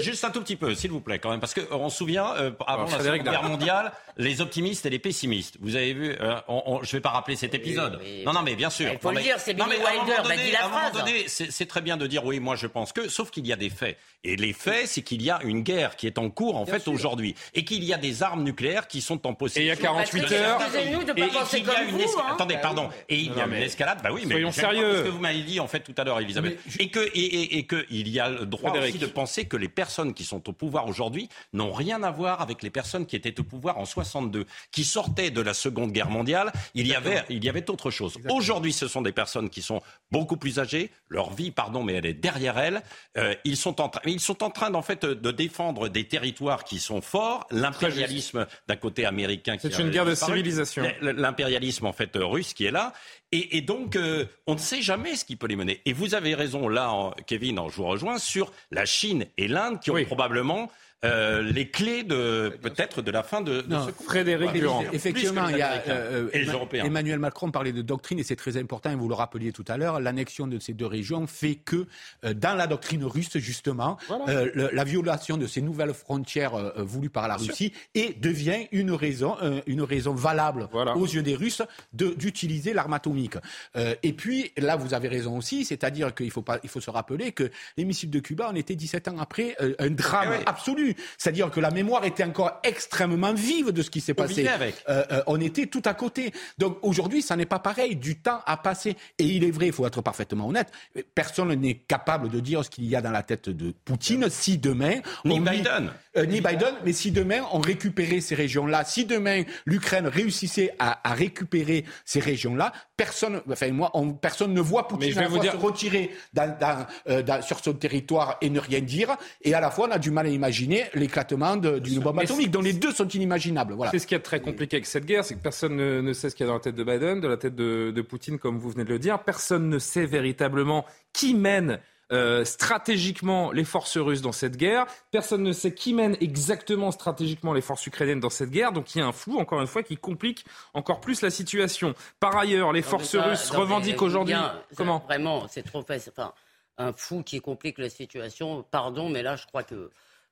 [0.01, 2.51] juste, un tout petit peu, s'il vous plaît quand même, parce qu'on se souvient euh,
[2.67, 5.57] avant la Seconde Guerre mondiale, les optimistes et les pessimistes.
[5.61, 6.37] Vous avez vu, euh,
[6.83, 8.01] je ne vais pas rappeler cet épisode.
[8.25, 8.91] Non non mais bien sûr.
[8.93, 11.03] Il faut le dire, c'est Billy Wilder qui dit la phrase.
[11.27, 13.71] C'est très bien de dire oui, moi je pense que, sauf qu'il y a des
[13.71, 13.99] faits.
[14.25, 16.89] Et les faits, c'est qu'il y a une guerre qui est en cours en fait
[16.89, 19.63] aujourd'hui et qu'il y a des armes nucléaires qui sont en possession.
[19.63, 20.61] Et il y a 48 heures.
[20.61, 22.19] Excusez-nous de pas penser comme vous.
[22.19, 22.33] Hein.
[22.33, 22.89] Attendez, pardon.
[23.09, 23.99] Et il y a une escalade.
[24.03, 24.99] Bah oui, mais soyons sérieux.
[24.99, 26.59] Ce que vous m'avez dit en fait tout à l'heure, Elisabeth.
[26.79, 29.69] Et que et, et, que il y a le droit aussi de penser que les
[29.69, 33.39] personnes qui sont au pouvoir aujourd'hui n'ont rien à voir avec les personnes qui étaient
[33.41, 36.53] au pouvoir en 62, qui sortaient de la Seconde Guerre mondiale.
[36.75, 38.19] Il y avait il y avait autre chose.
[38.29, 40.91] Aujourd'hui, ce sont des personnes qui sont beaucoup plus âgées.
[41.09, 42.83] Leur vie, pardon, mais elle est derrière elles.
[43.17, 45.62] Euh, ils sont en train, ils sont en train en fait de défendre
[45.93, 49.57] des territoires qui sont forts, l'impérialisme d'un côté américain.
[49.61, 50.85] C'est une guerre de civilisation.
[51.01, 52.93] L'impérialisme en fait russe qui est là,
[53.31, 55.81] et, donc euh, on ne sait jamais ce qui peut les mener.
[55.87, 59.91] Et vous avez raison là, Kevin, je vous rejoins sur la Chine et l'Inde qui
[59.91, 60.71] ont probablement
[61.05, 64.85] euh, les clés de peut-être de la fin de, de ce Frédéric Durand.
[64.93, 66.85] Effectivement, il y a euh, et les Européens.
[66.85, 68.91] Emmanuel Macron parlait de doctrine et c'est très important.
[68.91, 71.87] Et vous le rappeliez tout à l'heure, l'annexion de ces deux régions fait que
[72.25, 73.97] euh, dans la doctrine russe justement,
[74.29, 78.67] euh, le, la violation de ces nouvelles frontières euh, voulues par la Russie et devient
[78.73, 79.37] une raison,
[79.67, 80.97] une raison valable voilà.
[80.97, 81.63] aux yeux des Russes
[81.93, 83.35] d'utiliser l'arme atomique.
[83.75, 87.33] et puis là, vous avez raison aussi, c'est-à-dire qu'il faut pas, il faut se rappeler
[87.33, 90.43] que les missiles de Cuba, on était 17 ans après un drame Eh oui.
[90.47, 90.92] absolu.
[91.19, 94.47] C'est-à-dire que la mémoire était encore extrêmement vive de ce qui s'est passé.
[94.47, 94.77] avec.
[94.89, 96.33] Euh, euh, on était tout à côté.
[96.59, 97.97] Donc aujourd'hui, ça n'est pas pareil.
[97.97, 98.97] Du temps a passé.
[99.19, 100.71] Et il est vrai, il faut être parfaitement honnête,
[101.15, 104.59] personne n'est capable de dire ce qu'il y a dans la tête de Poutine si
[104.59, 105.01] demain...
[105.25, 105.91] Ni Biden.
[106.17, 111.09] Euh, ni Biden, mais si demain on récupérait ces régions-là, si demain l'Ukraine réussissait à,
[111.09, 112.73] à récupérer ces régions-là,
[113.05, 115.43] personne, enfin moi, on- personne ne voit Poutine Mais je à vais la vous fois
[115.43, 119.55] dire- se retirer dans- dans, euh, dans- sur son territoire et ne rien dire, et
[119.55, 122.73] à la fois on a du mal à imaginer l'éclatement d'une bombe atomique, dont les
[122.75, 123.75] deux sont inimaginables.
[123.75, 123.91] Voilà.
[123.91, 126.31] C'est ce qui est très compliqué avec cette guerre, c'est que personne ne, ne sait
[126.31, 128.39] ce qu'il y a dans la tête de Biden, de la tête de, de Poutine,
[128.39, 129.19] comme vous venez de le dire.
[129.25, 131.81] Personne ne sait véritablement qui mène
[132.13, 134.87] euh, stratégiquement les forces russes dans cette guerre.
[135.11, 138.73] Personne ne sait qui mène exactement stratégiquement les forces ukrainiennes dans cette guerre.
[138.73, 140.45] Donc il y a un flou, encore une fois, qui complique
[140.75, 141.95] encore plus la situation.
[142.21, 144.35] Par ailleurs, les Non, forces ça- russes non, mais revendiquent aujourd'hui.
[144.35, 144.99] ça, Comment?
[145.01, 146.13] Vraiment, c'est trop facile.
[146.17, 146.33] Enfin,
[146.79, 149.91] un fou qui complique la situation, pardon, mais là, je crois que,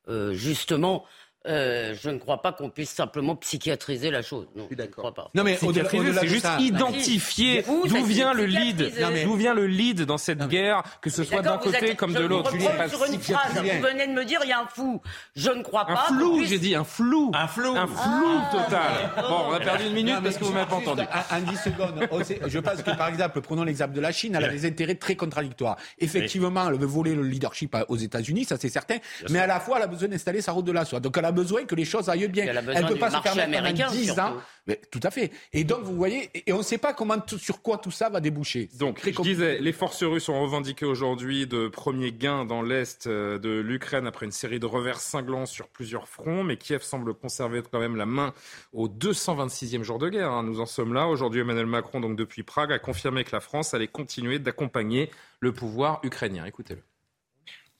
[0.08, 1.04] euh, justement,
[1.46, 4.46] euh, je ne crois pas qu'on puisse simplement psychiatriser la chose.
[4.54, 5.30] Non, je ne crois pas.
[5.34, 8.92] Non mais Psychiatriser, c'est juste ça- identifier d'où vient le lead,
[9.24, 12.18] d'où vient le lead dans cette guerre, que ce soit d'un côté êtes- comme je
[12.18, 12.52] de vous l'autre.
[12.52, 13.52] reprends sur une phrase.
[13.54, 15.00] Vous venez de me dire, il y a un fou.
[15.34, 16.04] Je ne crois Un pas.
[16.08, 17.30] qu'on flou, puisse- j'ai dit, un flou.
[17.34, 17.74] Un flou.
[17.76, 19.10] Un flou total.
[19.16, 21.02] Bon, on a perdu une minute Non, parce que vous m'avez pas entendu.
[21.02, 24.12] En, en 10 secondes, on sait- je pense que par exemple, prenons l'exemple de la
[24.12, 25.76] Chine, elle a des intérêts très contradictoires.
[25.98, 28.96] Effectivement, elle veut voler le leadership à- aux États-Unis, ça c'est certain,
[29.30, 31.00] mais à la fois, elle a besoin d'installer sa route de la soie.
[31.00, 32.44] Donc elle a besoin que les choses aillent bien.
[32.46, 34.14] Elle besoin peut pas se permettre pendant américain, 10 ans.
[34.14, 34.40] surtout.
[34.66, 35.32] Mais, tout à fait.
[35.52, 37.90] Et donc, vous voyez, et et on ne sait pas comment, tout- sur quoi tout
[37.90, 38.68] ça va déboucher.
[38.78, 39.22] Donc, je compliqué.
[39.34, 44.06] disais, les forces russes ont revendiqué aujourd'hui de premiers gains dans l'est euh, de l'Ukraine
[44.06, 47.96] après une série de revers cinglants sur plusieurs fronts, mais Kiev semble conserver quand même
[47.96, 48.34] la main
[48.72, 50.30] au 226e jour de guerre.
[50.30, 50.42] hein.
[50.42, 51.06] Nous en sommes là.
[51.08, 55.52] Aujourd'hui, Emmanuel Macron, donc depuis Prague, a confirmé que la France allait continuer d'accompagner le
[55.52, 56.44] pouvoir ukrainien.
[56.44, 56.82] Écoutez-le.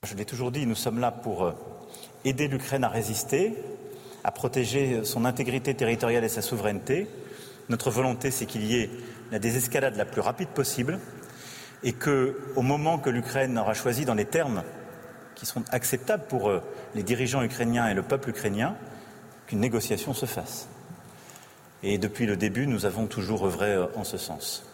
[0.07, 1.51] Je l'ai toujours dit, nous sommes là pour euh,
[2.25, 3.55] aider l'Ukraine à résister,
[4.23, 7.07] à protéger son intégrité territoriale et sa souveraineté.
[7.69, 8.89] Notre volonté, c'est qu'il y ait
[9.31, 10.99] la désescalade la plus rapide possible
[11.83, 14.63] et que, au moment que l'Ukraine aura choisi dans les termes
[15.35, 16.61] qui seront acceptables pour euh,
[16.93, 18.75] les dirigeants ukrainiens et le peuple ukrainien,
[19.47, 20.67] qu'une négociation se fasse.
[21.81, 24.70] Et depuis le début, nous avons toujours œuvré euh, en ce sens.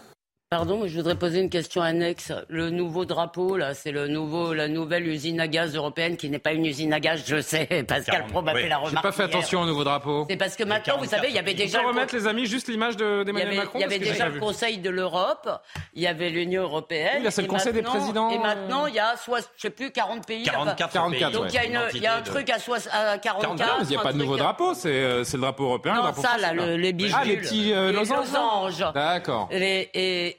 [0.49, 2.31] Pardon, mais je voudrais poser une question annexe.
[2.47, 6.39] Le nouveau drapeau, là, c'est le nouveau, la nouvelle usine à gaz européenne qui n'est
[6.39, 7.65] pas une usine à gaz, je sais.
[7.85, 8.61] Pascal 40, Pro m'a oui.
[8.61, 9.03] fait la J'ai remarque.
[9.03, 9.35] pas fait hier.
[9.35, 10.25] attention au nouveau drapeau.
[10.29, 11.79] C'est parce que maintenant, vous savez, il y avait Je déjà.
[11.79, 14.39] peux le remettre, les amis, juste l'image d'Emmanuel Macron il y avait j'ai déjà le.
[14.39, 15.49] Conseil de l'Europe,
[15.93, 17.15] il y avait l'Union européenne.
[17.17, 19.63] Oui, là, c'est le Conseil des présidents, Et euh, maintenant, il y a, soit, je
[19.63, 20.43] sais plus, 40 pays.
[20.43, 21.31] 44 44, pays.
[21.33, 23.49] Donc il y a, y un truc à, à 44.
[23.59, 25.95] Non, mais il n'y a pas de nouveau drapeau, c'est euh, c'est le drapeau européen.
[25.95, 27.17] Non, ça, là, le- les bijoux.
[27.19, 28.85] Ah, les petits losanges.
[28.93, 29.49] D'accord.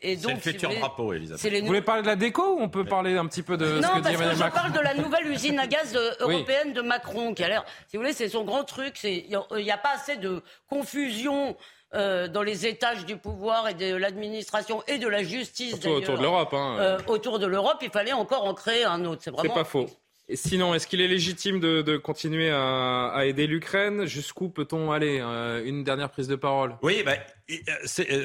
[0.03, 1.43] Et, et C'est donc, le futur voulez, drapeau, Elisabeth.
[1.53, 3.67] les Vous voulez parler de la déco ou on peut parler un petit peu de
[3.67, 5.95] ce non, que dit parce que je Macron parle de la nouvelle usine à gaz
[5.97, 6.35] euh, Oui.
[6.35, 8.97] européenne de Macron, qui a l'air, si vous voulez, c'est son grand truc.
[9.05, 11.57] Il n'y a pas assez de confusion
[11.95, 15.71] euh, dans les étages du pouvoir et de l'administration et de la justice.
[15.81, 16.53] Surtout autour de l'Europe.
[16.53, 16.77] Hein.
[16.81, 19.23] Euh, autour de l'Europe, il fallait encore en créer un autre.
[19.25, 19.55] C'est C'est vraiment.
[19.55, 19.87] pas faux.
[20.31, 24.05] Et sinon, est-ce qu'il est légitime de, de continuer à, à aider l'Ukraine?
[24.05, 25.19] Jusqu'où peut-on aller?
[25.23, 26.77] Euh, Une dernière prise de parole.
[26.83, 27.33] Oui, ben, euh,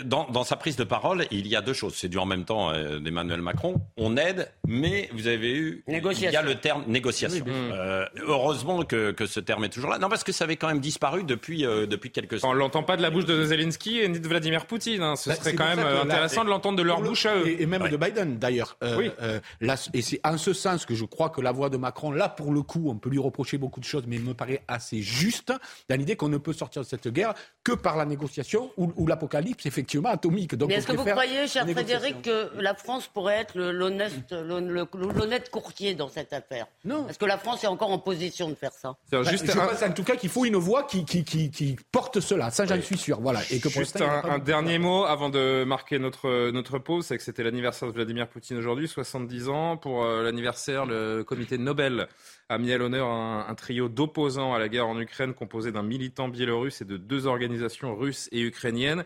[0.06, 1.96] dans, dans sa prise de parole, il y a deux choses.
[1.96, 3.76] C'est du en même temps euh, d'Emmanuel Macron.
[3.98, 6.30] On aide, mais vous avez eu, Négociation.
[6.30, 7.46] il y a le terme négociation.
[7.48, 9.98] Euh, heureusement que, que ce terme est toujours là.
[10.00, 12.60] Non, parce que ça avait quand même disparu depuis, euh, depuis quelques Enfin, on semaines.
[12.60, 15.02] l'entend pas de la bouche de Zelensky et ni de Vladimir Poutine.
[15.02, 15.16] hein.
[15.16, 17.26] Ce Bah, serait quand même ça que euh, là, intéressant de l'entendre de leur bouche
[17.26, 17.48] à eux.
[17.48, 17.90] Et, et même Ouais.
[17.90, 18.78] de Biden, d'ailleurs.
[18.84, 19.12] Euh, Oui.
[19.22, 22.12] euh, là, et c'est en ce sens que je crois que la voix de Macron,
[22.12, 24.62] là, pour le coup, on peut lui reprocher beaucoup de choses, mais il me paraît
[24.68, 25.52] assez juste
[25.90, 27.34] dans l'idée qu'on ne peut sortir de cette guerre
[27.64, 30.56] que par la négociation ou, ou l'apocalypse, effectivement, atomique.
[30.56, 31.68] Donc, Mais est-ce que vous croyez, cher.
[31.68, 36.68] Frédéric, que la France pourrait être l'honnête courtier dans cette affaire?
[36.86, 37.08] Non.
[37.08, 38.96] Est-ce que la France est encore en position de faire ça?
[39.12, 41.50] Bah, juste je un- pense en tout cas qu'il faut une voix qui, qui, qui,
[41.52, 42.52] qui porte cela.
[42.52, 43.20] Ça, j'en suis sûr.
[43.22, 43.42] Voilà.
[43.52, 47.24] Et que pour Juste un, dernier mot avant de marquer notre, notre pause, c'est que
[47.24, 49.78] c'était l'anniversaire de Vladimir Poutine aujourd'hui, 70 ans.
[49.78, 52.08] Pour euh, l'anniversaire, le comité Nobel
[52.50, 55.84] a mis à l'honneur un, un trio d'opposants à la guerre en Ukraine composé d'un
[55.84, 59.04] militant biélorusse et de deux organisations russes et ukrainiennes.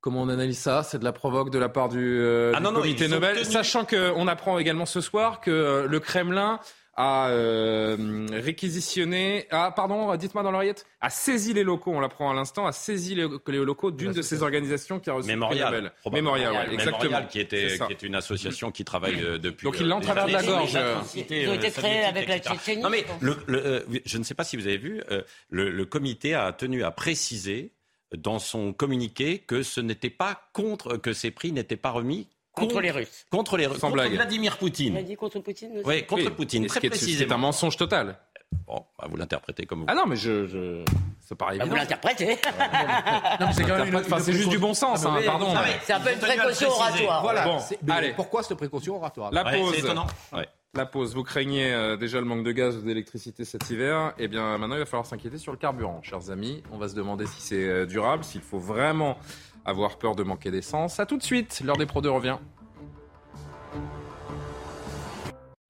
[0.00, 0.84] Comment on analyse ça?
[0.84, 3.44] C'est de la provoque de la part du, euh, Ah du non, non, comité Nobel,
[3.44, 6.60] sachant qu'on apprend également ce soir que euh, le Kremlin
[7.00, 12.34] a euh, réquisitionné, ah pardon, dites-moi dans l'oreillette, a saisi les locaux, on l'apprend à
[12.34, 13.28] l'instant, a saisi les,
[13.64, 15.92] locaux d'une de ces organisations qui a reçu Mémorial.
[16.04, 17.04] le Mémorial, ouais, exactement.
[17.04, 19.64] Mémorial, qui, était, qui est une association qui travaille euh, depuis.
[19.64, 20.76] Donc il l'a en travers de la gorge.
[21.14, 22.82] Ils ont été créés avec la Tchétchénie.
[22.82, 25.00] Non mais le, euh, je ne sais pas si vous avez vu,
[25.50, 27.74] le, le comité a tenu à préciser
[28.16, 32.26] dans son communiqué que ce n'était pas contre, que ces prix n'étaient pas remis
[32.58, 33.26] Contre les Russes.
[33.30, 33.78] Contre les Russes.
[33.78, 34.12] Sans blague.
[34.12, 34.94] Vladimir Poutine.
[34.94, 35.86] Il a dit contre Poutine aussi.
[35.86, 36.66] Oui, contre Poutine.
[36.66, 37.28] Très précisément.
[37.28, 38.18] C'est un mensonge total.
[38.66, 39.86] Bon, bah, vous l'interprétez comme vous.
[39.88, 40.84] Ah non, mais je, je...
[41.20, 42.38] ça paraît bah, Vous l'interprétez.
[44.20, 45.48] c'est juste du bon sens, ah, hein, pardon.
[45.82, 47.22] c'est un peu une précaution oratoire.
[47.22, 47.44] Voilà.
[47.44, 47.58] Bon,
[47.92, 48.12] allez.
[48.12, 49.72] Pourquoi cette précaution oratoire La pause.
[49.74, 50.06] c'est étonnant.
[50.74, 51.14] La pause.
[51.14, 54.12] Vous craignez euh, déjà le manque de gaz ou d'électricité cet hiver?
[54.18, 56.62] Eh bien, maintenant, il va falloir s'inquiéter sur le carburant, chers amis.
[56.70, 59.16] On va se demander si c'est euh, durable, s'il faut vraiment
[59.68, 60.98] avoir peur de manquer d'essence.
[60.98, 61.60] À tout de suite.
[61.64, 62.38] L'heure des Pro 2 revient.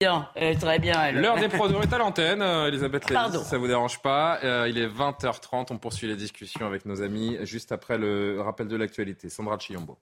[0.01, 0.29] Bien,
[0.61, 1.11] très bien.
[1.11, 4.39] L'heure des produits est à l'antenne, euh, Elisabeth Lévy, si ça vous dérange pas.
[4.45, 8.69] Euh, il est 20h30, on poursuit les discussions avec nos amis juste après le rappel
[8.69, 9.27] de l'actualité.
[9.27, 9.97] Sandra Chiombo.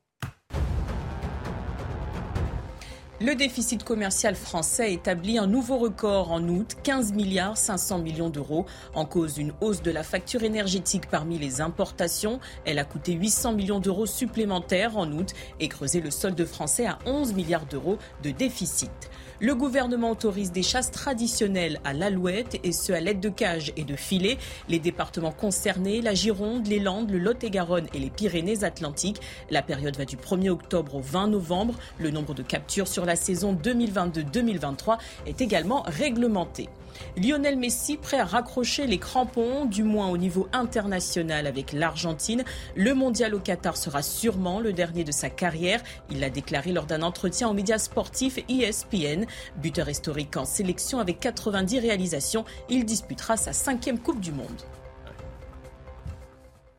[3.19, 8.67] Le déficit commercial français établit un nouveau record en août, 15 milliards 500 millions d'euros,
[8.93, 12.39] en cause d'une hausse de la facture énergétique parmi les importations.
[12.63, 16.99] Elle a coûté 800 millions d'euros supplémentaires en août et creusé le solde français à
[17.07, 19.09] 11 milliards d'euros de déficit.
[19.39, 23.83] Le gouvernement autorise des chasses traditionnelles à l'alouette et ce à l'aide de cages et
[23.83, 24.39] de filets.
[24.67, 29.21] Les départements concernés, la Gironde, les Landes, le Lot-et-Garonne et les Pyrénées-Atlantiques.
[29.51, 31.75] La période va du 1er octobre au 20 novembre.
[31.99, 36.69] Le nombre de captures sur la saison 2022-2023 est également réglementé.
[37.15, 42.43] Lionel Messi prêt à raccrocher les crampons, du moins au niveau international avec l'Argentine.
[42.75, 45.81] Le mondial au Qatar sera sûrement le dernier de sa carrière.
[46.09, 49.25] Il l'a déclaré lors d'un entretien aux médias sportifs ESPN.
[49.57, 54.61] Buteur historique en sélection avec 90 réalisations, il disputera sa cinquième Coupe du Monde.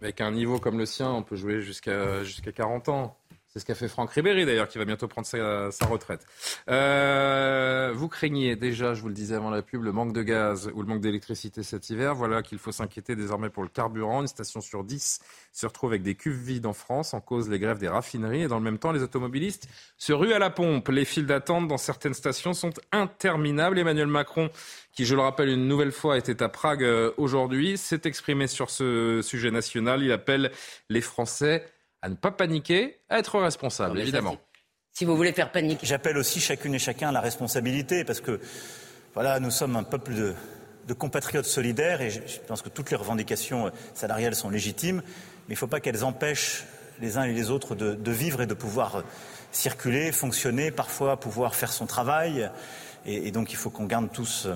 [0.00, 3.17] Avec un niveau comme le sien, on peut jouer jusqu'à jusqu'à 40 ans.
[3.58, 6.24] C'est ce qu'a fait Franck Ribéry d'ailleurs, qui va bientôt prendre sa, retraite.
[6.70, 10.70] Euh, vous craignez déjà, je vous le disais avant la pub, le manque de gaz
[10.74, 12.14] ou le manque d'électricité cet hiver.
[12.14, 14.20] Voilà qu'il faut s'inquiéter désormais pour le carburant.
[14.20, 15.18] Une station sur 10
[15.52, 18.42] se retrouve avec des cuves vides en France en cause les grèves des raffineries.
[18.42, 20.88] Et dans le même temps, les automobilistes se ruent à la pompe.
[20.90, 23.80] Les files d'attente dans certaines stations sont interminables.
[23.80, 24.50] Emmanuel Macron,
[24.92, 28.70] qui je le rappelle une nouvelle fois était à Prague euh, aujourd'hui, s'est exprimé sur
[28.70, 30.04] ce sujet national.
[30.04, 30.52] Il appelle
[30.90, 31.66] les Français
[32.02, 34.36] à ne pas paniquer, à être responsable, évidemment.
[34.92, 35.86] si vous voulez faire paniquer.
[35.86, 38.40] J'appelle aussi chacune et chacun à la responsabilité, parce que
[39.14, 40.34] voilà, nous sommes un peuple de,
[40.86, 45.52] de compatriotes solidaires, et je, pense que toutes les revendications salariales sont légitimes, mais il
[45.52, 46.64] ne faut pas qu'elles empêchent
[47.00, 49.04] les uns et les autres de, de, vivre et de pouvoir
[49.52, 52.50] circuler, fonctionner, parfois pouvoir faire son travail.
[53.06, 54.54] Et, et donc il faut qu'on garde tous euh,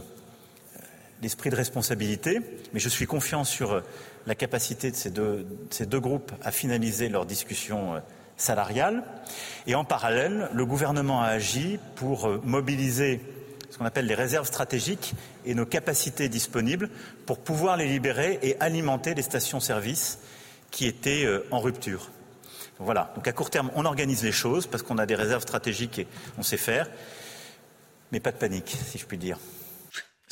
[1.23, 2.41] l'esprit de responsabilité.
[2.73, 3.83] Mais je suis confiant sur
[4.27, 4.97] la capacité de
[5.71, 7.99] ces deux, groupes à finaliser leurs discussions euh,
[8.37, 9.05] salariales.
[9.67, 13.21] Et en parallèle, le gouvernement a agi pour euh, mobiliser
[13.71, 15.15] ce qu'on appelle les réserves stratégiques
[15.47, 16.91] et nos capacités disponibles
[17.27, 20.19] pour pouvoir les libérer et alimenter les stations-service
[20.71, 22.11] qui étaient euh, en rupture.
[22.79, 23.13] Voilà.
[23.15, 26.07] Donc à court terme, on organise les choses parce qu'on a des réserves stratégiques et
[26.39, 26.89] on sait faire.
[28.11, 29.39] Mais pas de panique, si je puis dire.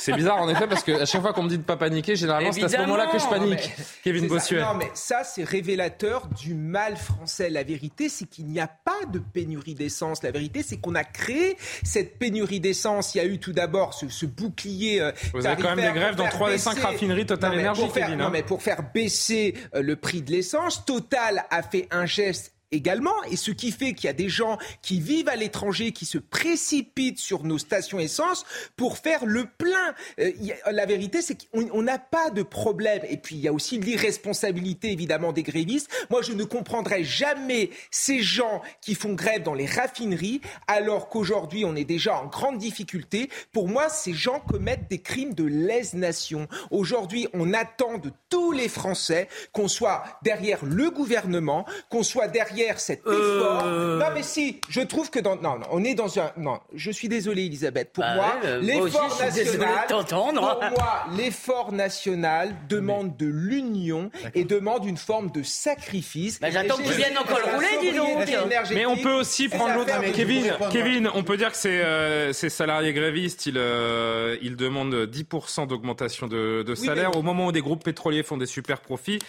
[0.01, 2.15] C'est bizarre en effet parce que à chaque fois qu'on me dit de pas paniquer,
[2.15, 3.71] généralement c'est à ce moment-là que je panique.
[4.03, 4.61] Kevin Bossuet.
[4.61, 7.49] Non mais ça c'est révélateur du mal français.
[7.49, 10.23] La vérité c'est qu'il n'y a pas de pénurie d'essence.
[10.23, 13.13] La vérité c'est qu'on a créé cette pénurie d'essence.
[13.13, 15.01] Il y a eu tout d'abord ce, bouclier.
[15.01, 18.15] Euh, Vous avez quand même des grèves dans 3 des 5 raffineries Total Énergie, Kevin.
[18.15, 18.29] Non hein.
[18.31, 23.23] mais pour faire baisser euh, le prix de l'essence, Total a fait un geste également,
[23.29, 26.17] et ce qui fait qu'il y a des gens qui vivent à l'étranger, qui se
[26.17, 29.93] précipitent sur nos stations essence pour faire le plein.
[30.19, 30.31] Euh,
[30.71, 33.01] la vérité, c'est qu'on n'a pas de problème.
[33.09, 35.89] Et puis, il y a aussi l'irresponsabilité, évidemment, des grévistes.
[36.09, 41.65] Moi, je ne comprendrai jamais ces gens qui font grève dans les raffineries, alors qu'aujourd'hui,
[41.65, 43.29] on est déjà en grande difficulté.
[43.51, 46.47] Pour moi, ces gens commettent des crimes de lèse-nation.
[46.69, 52.60] Aujourd'hui, on attend de tous les Français qu'on soit derrière le gouvernement, qu'on soit derrière
[52.79, 53.63] cet effort.
[53.65, 53.97] Euh.
[53.97, 55.35] Non, mais si, je trouve que dans.
[55.35, 56.31] Non, non, on est dans un.
[56.37, 57.91] Non, je suis désolé, Elisabeth.
[57.93, 59.87] Pour bah moi, l'effort national.
[59.87, 66.39] Pour moi, l'effort national demande de l'union et demande une forme de sacrifice.
[66.39, 68.71] Bah, J'attends que tu viennes encore le rouler, dis donc.
[68.73, 69.91] Mais on peut aussi prendre l'autre.
[70.13, 74.93] Kevin, Kevin, on peut dire que ces, euh, ces salariés grévistes, ils, euh, ils demandent
[74.93, 77.17] 10% d'augmentation de, de salaire.
[77.17, 79.19] Au moment où des groupes pétroliers font des super profits,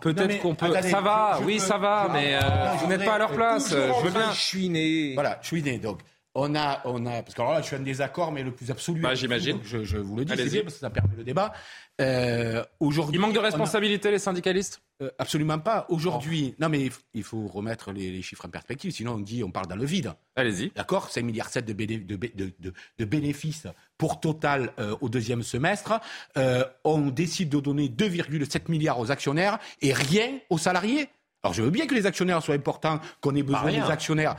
[0.00, 0.72] Peut-être qu'on peut.
[0.82, 2.40] ça va, oui, ça va, mais euh,
[2.80, 3.70] vous n'êtes pas à leur place.
[3.70, 4.32] Je veux bien.
[4.32, 5.14] Chouiner.
[5.14, 5.78] Voilà, chouiner.
[5.78, 6.00] Donc,
[6.34, 8.70] on a, on a, parce que alors là, je suis en désaccord, mais le plus
[8.70, 9.00] absolu.
[9.00, 9.58] Bah, j'imagine.
[9.64, 11.52] Je, je, vous le dis, c'est bien parce que ça permet le débat.
[12.00, 14.80] Euh, aujourd'hui, il manque de responsabilité, les syndicalistes?
[15.02, 15.86] Euh, Absolument pas.
[15.88, 18.90] Aujourd'hui, non, mais il faut remettre les, chiffres en perspective.
[18.92, 20.12] Sinon, on dit, on parle dans le vide.
[20.36, 20.70] Allez-y.
[20.74, 21.10] D'accord?
[21.10, 23.66] 5 milliards 7 de, de, de, de, bénéfices
[23.98, 26.00] pour Total euh, au deuxième semestre.
[26.36, 31.08] Euh, on décide de donner 2,7 milliards aux actionnaires et rien aux salariés.
[31.42, 34.36] Alors, je veux bien que les actionnaires soient importants, qu'on ait besoin des actionnaires.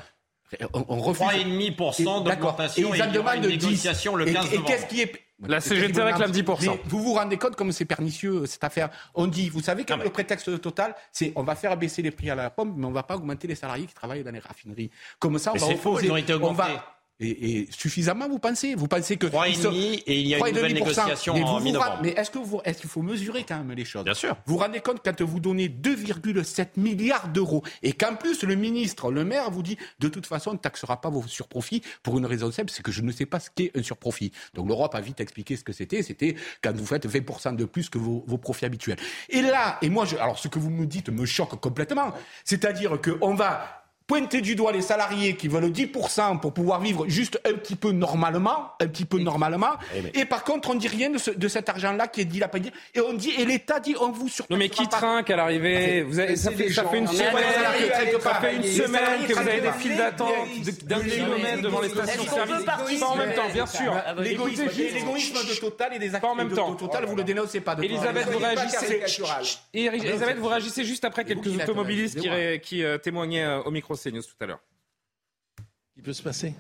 [0.74, 1.26] On, on refuse.
[1.26, 5.14] 3,5% d'augmentation et, et, et une négociation le 15 et, et qu'est-ce qui est
[5.48, 6.80] la CGT réclame 10%.
[6.86, 10.10] vous vous rendez compte comme c'est pernicieux cette affaire On dit, vous savez que le
[10.10, 13.04] prétexte total, c'est on va faire baisser les prix à la pomme, mais on va
[13.04, 14.92] pas augmenter les salariés qui travaillent dans les raffineries.
[15.20, 16.52] Comme ça, on va opposer, ils ont été augmentés.
[16.52, 18.76] On va, et, suffisamment, vous pensez?
[18.76, 22.00] Vous pensez que 3,5 et il y a une nouvelle négociation mais en mi-novembre.
[22.02, 24.04] Mais est-ce que vous, est-ce qu'il faut mesurer quand même les choses?
[24.04, 24.36] Bien sûr.
[24.46, 29.12] Vous vous rendez compte quand vous donnez 2,7 milliards d'euros et qu'en plus le ministre,
[29.12, 32.26] le maire vous dit de toute façon on ne taxera pas vos surprofits pour une
[32.26, 34.32] raison simple, c'est que je ne sais pas ce qu'est un surprofit.
[34.54, 36.02] Donc l'Europe a vite expliqué ce que c'était.
[36.04, 38.98] C'était quand vous faites 20% de plus que vos, vos, profits habituels.
[39.30, 42.14] Et là, et moi, je, alors ce que vous me dites me choque complètement.
[42.44, 43.81] C'est-à-dire qu'on va
[44.12, 47.94] pointer du doigt les salariés qui veulent 10% pour pouvoir vivre juste un petit peu
[47.94, 49.72] normalement, un petit peu normalement.
[49.96, 52.72] Eh, et par contre, on dit rien de, ce, de cet argent-là qui est dilapidé.
[52.94, 54.44] Et on dit, et l'État dit, on vous sur.
[54.50, 57.32] Non, mais qui trinque à l'arrivée vous avez, ça, fait, ça fait une semaine,
[58.20, 60.28] ça fait une semaine que vous avez des files d'attente
[60.84, 62.66] d'un kilomètre devant les stations-service.
[62.66, 63.94] Pas en même temps, bien sûr.
[64.18, 66.72] L'égoïsme de Total et des acteurs en même temps.
[66.72, 67.78] de Total, vous le dénoncez pas.
[67.82, 69.04] Elisabeth, vous réagissez.
[69.74, 72.20] Elisabeth, vous réagissez juste après quelques automobilistes
[72.62, 74.62] qui témoignaient au micro CNews tout à l'heure.
[75.98, 76.54] Il peut se passer.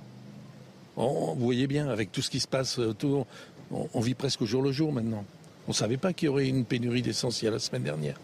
[0.95, 3.25] vous voyez bien, avec tout ce qui se passe autour,
[3.71, 5.25] on, vit presque au jour le jour maintenant.
[5.67, 8.19] On ne savait pas qu'il y aurait une pénurie d'essence la semaine dernière.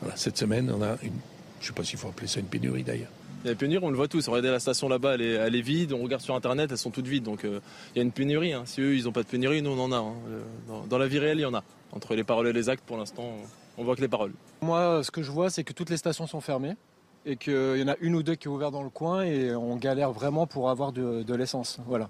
[0.00, 1.12] Voilà, cette semaine, on a une.
[1.60, 3.10] Je ne sais pas s'il faut appeler ça une pénurie d'ailleurs.
[3.42, 4.26] Il y a une pénurie, on le voit tous.
[4.28, 5.92] Regardez la station là-bas, elle, elle est, vide.
[5.92, 7.24] On regarde sur Internet, elles sont toutes vides.
[7.24, 7.60] Donc euh,
[7.94, 8.52] il y a une pénurie.
[8.52, 8.62] Hein.
[8.66, 9.96] Si eux, ils n'ont pas de pénurie, nous, on en a.
[9.96, 10.14] Hein.
[10.28, 11.62] Euh, dans, dans, la vie réelle, il y en a.
[11.92, 13.36] Entre les paroles et les actes, pour l'instant,
[13.76, 14.32] on voit que les paroles.
[14.60, 16.74] Moi, ce que je vois, c'est que toutes les stations sont fermées
[17.28, 19.54] et qu'il y en a une ou deux qui est ouvert dans le coin et
[19.54, 21.78] on galère vraiment pour avoir de, l'essence.
[21.86, 22.08] Voilà.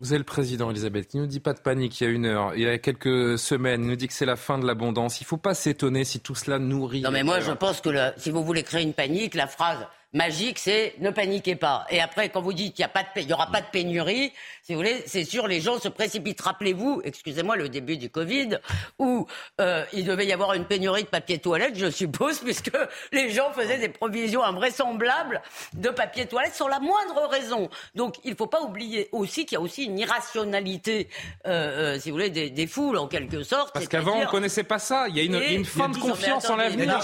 [0.00, 2.10] Vous êtes le président, Elisabeth, qui ne nous dit pas de panique il y a
[2.10, 4.66] une heure, il y a quelques semaines, il nous dit que c'est la fin de
[4.66, 5.20] l'abondance.
[5.20, 7.00] Il ne faut pas s'étonner si tout cela nourrit.
[7.00, 10.58] Non, mais moi, je pense que si vous voulez créer une panique, la phrase magique,
[10.58, 11.86] c'est ne paniquez pas.
[11.90, 12.86] Et après, quand vous dites qu'il
[13.26, 16.40] n'y aura pas de pénurie, si vous voulez, c'est sûr, les gens se précipitent.
[16.40, 18.58] Rappelez-vous, excusez-moi, le début du Covid,
[18.98, 19.26] où
[19.60, 22.72] euh, il devait y avoir une pénurie de papier toilette, je suppose, puisque
[23.12, 25.42] les gens faisaient des provisions invraisemblables
[25.74, 27.68] de papier toilette sans la moindre raison.
[27.94, 31.08] Donc, il ne faut pas oublier aussi qu'il y a aussi une irrationalité,
[31.46, 33.72] euh, euh, si vous voulez, des, foules, en quelque sorte.
[33.72, 35.06] Parce qu'avant, on ne connaissait pas ça.
[35.08, 37.00] Il y a une, une fin de confiance en l'avenir.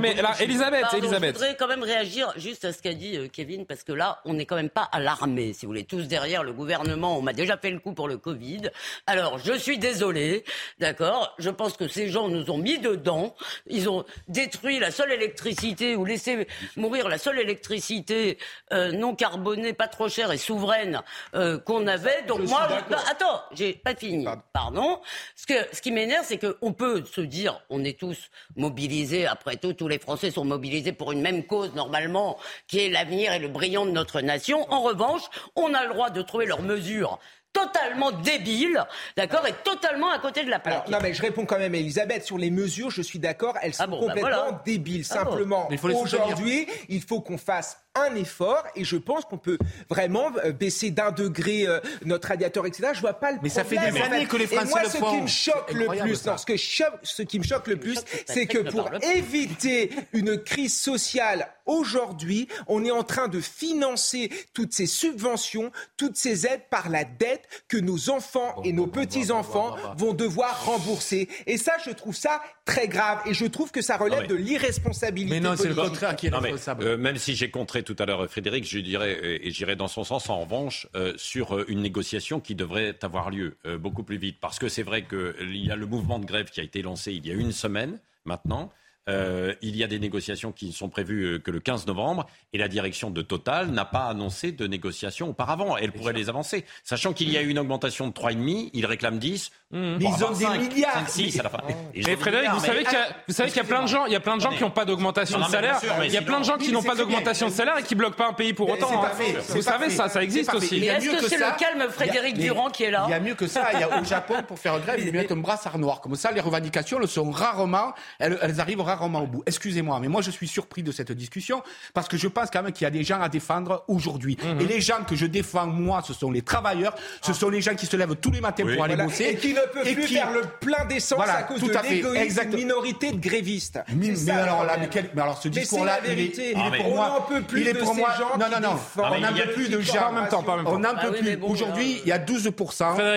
[0.00, 1.34] mais Elisabeth, Elisabeth.
[1.34, 4.20] Je voudrais quand même réagir juste à ce qu'a dit euh, Kevin, parce que là,
[4.24, 7.18] on n'est quand même pas alarmé, si vous voulez, tous derrière le gouvernement.
[7.18, 8.70] On m'a déjà fait le coup pour le Covid.
[9.08, 10.44] Alors, je suis désolé,
[10.78, 11.34] d'accord?
[11.38, 13.34] Je pense que ces gens nous ont mis dedans.
[13.66, 18.38] Ils ont détruit la seule électricité ou laissé mourir la seule électricité
[18.72, 21.02] euh, non carbonée, pas trop chère et souveraine
[21.34, 22.22] euh, qu'on avait.
[22.28, 22.68] Donc moi,
[23.10, 24.24] attends, j'ai pas fini.
[24.52, 25.00] Pardon.
[25.34, 29.26] Ce, que, ce qui m'énerve, c'est qu'on peut se dire, on est tous mobilisés.
[29.26, 32.35] Après tout, tous les Français sont mobilisés pour une même cause normalement
[32.66, 34.70] qui est l'avenir et le brillant de notre nation.
[34.72, 35.22] En revanche,
[35.54, 37.18] on a le droit de trouver leurs mesures
[37.56, 38.84] totalement débiles,
[39.16, 40.88] d'accord, et totalement à côté de la plaque.
[40.88, 42.90] non, mais je réponds quand même à Elisabeth sur les mesures.
[42.90, 45.04] Je suis d'accord, elles ah sont bah complètement débiles.
[45.10, 50.30] Ah Simplement, aujourd'hui, il faut qu'on fasse un effort et je pense qu'on peut vraiment
[50.44, 52.90] euh, baisser d'un degré euh, notre radiateur, etc.
[52.94, 54.98] Je vois pas le Mais ça fait des années que les Français moi, le ce
[54.98, 58.46] qui me choque le plus, non, ce, que ce qui me choque le plus, c'est
[58.46, 64.86] que pour éviter une crise sociale aujourd'hui, on est en train de financer toutes ces
[64.86, 70.64] subventions, toutes ces aides par la dette que nos enfants et nos petits-enfants vont devoir
[70.64, 71.28] rembourser.
[71.46, 75.34] Et ça, je trouve ça très grave et je trouve que ça relève de l'irresponsabilité.
[75.34, 76.84] Mais non, c'est le contraire qui est responsable.
[76.84, 79.88] Euh, même si j'ai contré tout à l'heure Frédéric, je dirais, euh, et j'irai dans
[79.88, 84.38] son sens en revanche, euh, sur une négociation qui devrait avoir lieu beaucoup plus vite.
[84.40, 87.12] Parce que c'est vrai qu'il y a le mouvement de grève qui a été lancé
[87.12, 88.70] il y a une semaine maintenant.
[89.08, 92.66] Euh, il y a des négociations qui sont prévues que le 15 novembre et la
[92.66, 95.76] direction de Total n'a pas annoncé de négociations auparavant.
[95.76, 96.64] Elle pourrait les avancer.
[96.82, 99.52] Sachant qu'il y a eu une augmentation de 3,5, il réclame 10.
[99.72, 99.96] Mmh.
[99.98, 101.08] Mais ils ont des milliards.
[101.08, 101.58] 6 à la fin.
[101.92, 104.06] Et Frédéric, vous savez qu'il y a, vous savez qu'il y a plein de gens,
[104.06, 105.80] il y a plein de gens qui n'ont pas d'augmentation de salaire.
[106.04, 108.16] Il y a plein de gens qui n'ont pas d'augmentation de salaire et qui bloquent
[108.16, 109.04] pas un pays pour autant.
[109.04, 109.10] Hein.
[109.48, 110.84] Vous savez ça, ça existe aussi.
[110.84, 113.48] Est-ce que c'est le calme Frédéric Durand qui est là Il y a mieux que
[113.48, 113.70] ça.
[113.74, 116.00] Il y a au Japon pour faire grève, ils mettent un brassard noir.
[116.00, 119.42] Comme ça, les revendications le sont rarement, elles, arrivent rarement au bout.
[119.46, 121.62] Excusez-moi, mais moi je suis surpris de cette discussion
[121.92, 124.38] parce que je pense quand même qu'il y a des gens à défendre aujourd'hui.
[124.42, 124.60] Mhm.
[124.60, 127.74] Et les gens que je défends moi, ce sont les travailleurs, ce sont les gens
[127.74, 130.84] qui se lèvent tous les matins pour aller bosser ne peuvent plus faire le plein
[130.84, 133.80] d'essence à cause de l'égoïsme d'une minorité de grévistes.
[133.94, 137.74] Mais, alors, là, mais, alors ce discours-là, il, est, il est pour moi, il est
[137.74, 138.14] pour moi.
[138.38, 138.78] Non, non, non.
[138.96, 140.08] On n'en peut plus de gens.
[140.08, 140.72] En même temps, pas même temps.
[140.74, 141.38] On n'en peut ah plus.
[141.42, 142.50] Aujourd'hui, il y a 12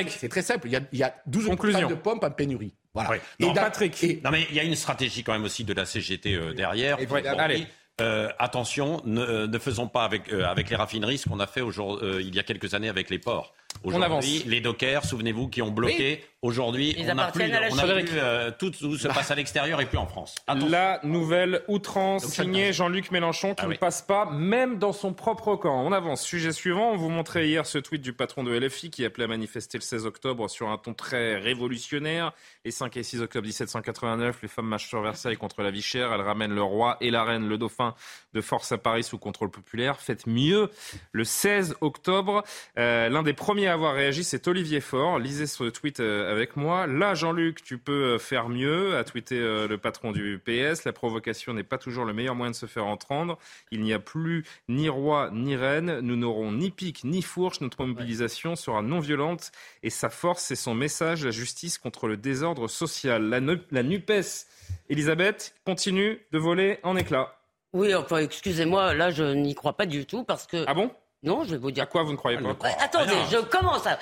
[0.08, 0.68] C'est très simple.
[0.68, 2.74] Il y a 12 de pompes en pénurie.
[2.94, 3.12] Voilà.
[3.40, 4.24] Et Patrick.
[4.24, 6.98] Non mais il y a une stratégie quand même aussi de la CGT euh, derrière.
[7.38, 7.68] Allez.
[8.02, 11.48] Euh, attention, ne, euh, ne, faisons pas avec, euh, avec les raffineries ce qu'on a
[11.48, 13.54] fait euh, il y a quelques années avec les ports.
[13.84, 16.24] Aujourd'hui, les dockers, souvenez-vous, qui ont bloqué.
[16.42, 19.98] Aujourd'hui, on n'a plus, on a plus euh, tout se passe à l'extérieur et plus
[19.98, 20.36] en France.
[20.48, 25.58] La nouvelle outrance signée Jean-Luc Mélenchon qui ah ne passe pas même dans son propre
[25.58, 25.84] camp.
[25.86, 26.22] On avance.
[26.22, 26.92] Sujet suivant.
[26.92, 29.84] On vous montrait hier ce tweet du patron de LFI qui appelait à manifester le
[29.84, 32.32] 16 octobre sur un ton très révolutionnaire.
[32.64, 36.14] Les 5 et 6 octobre 1789, les femmes marchent sur Versailles contre la vie chère.
[36.14, 37.96] Elles ramènent le roi et la reine, le dauphin,
[38.34, 40.00] de force à Paris sous contrôle populaire.
[40.00, 40.70] Faites mieux.
[41.12, 42.44] Le 16 octobre,
[42.78, 45.20] euh, l'un des premiers à avoir réagi, c'est Olivier Faure.
[45.20, 46.88] Lisez ce tweet euh, avec moi.
[46.88, 50.86] Là, Jean-Luc, tu peux euh, faire mieux, a tweeté le patron du PS.
[50.86, 53.38] La provocation n'est pas toujours le meilleur moyen de se faire entendre.
[53.72, 56.00] Il n'y a plus ni roi ni reine.
[56.00, 57.62] Nous n'aurons ni pique ni fourche.
[57.62, 59.52] Notre mobilisation sera non violente
[59.84, 63.24] et sa force, c'est son message, la justice contre le désordre social.
[63.30, 63.40] La,
[63.72, 64.46] la NUPES,
[64.90, 67.36] Elisabeth, continue de voler en éclats.
[67.74, 70.64] Oui, enfin, excusez-moi, là, je n'y crois pas du tout parce que.
[70.68, 70.92] Ah bon?
[71.22, 71.84] Non, je vais vous dire.
[71.84, 73.98] À quoi vous ne croyez pas Attendez, je commence à,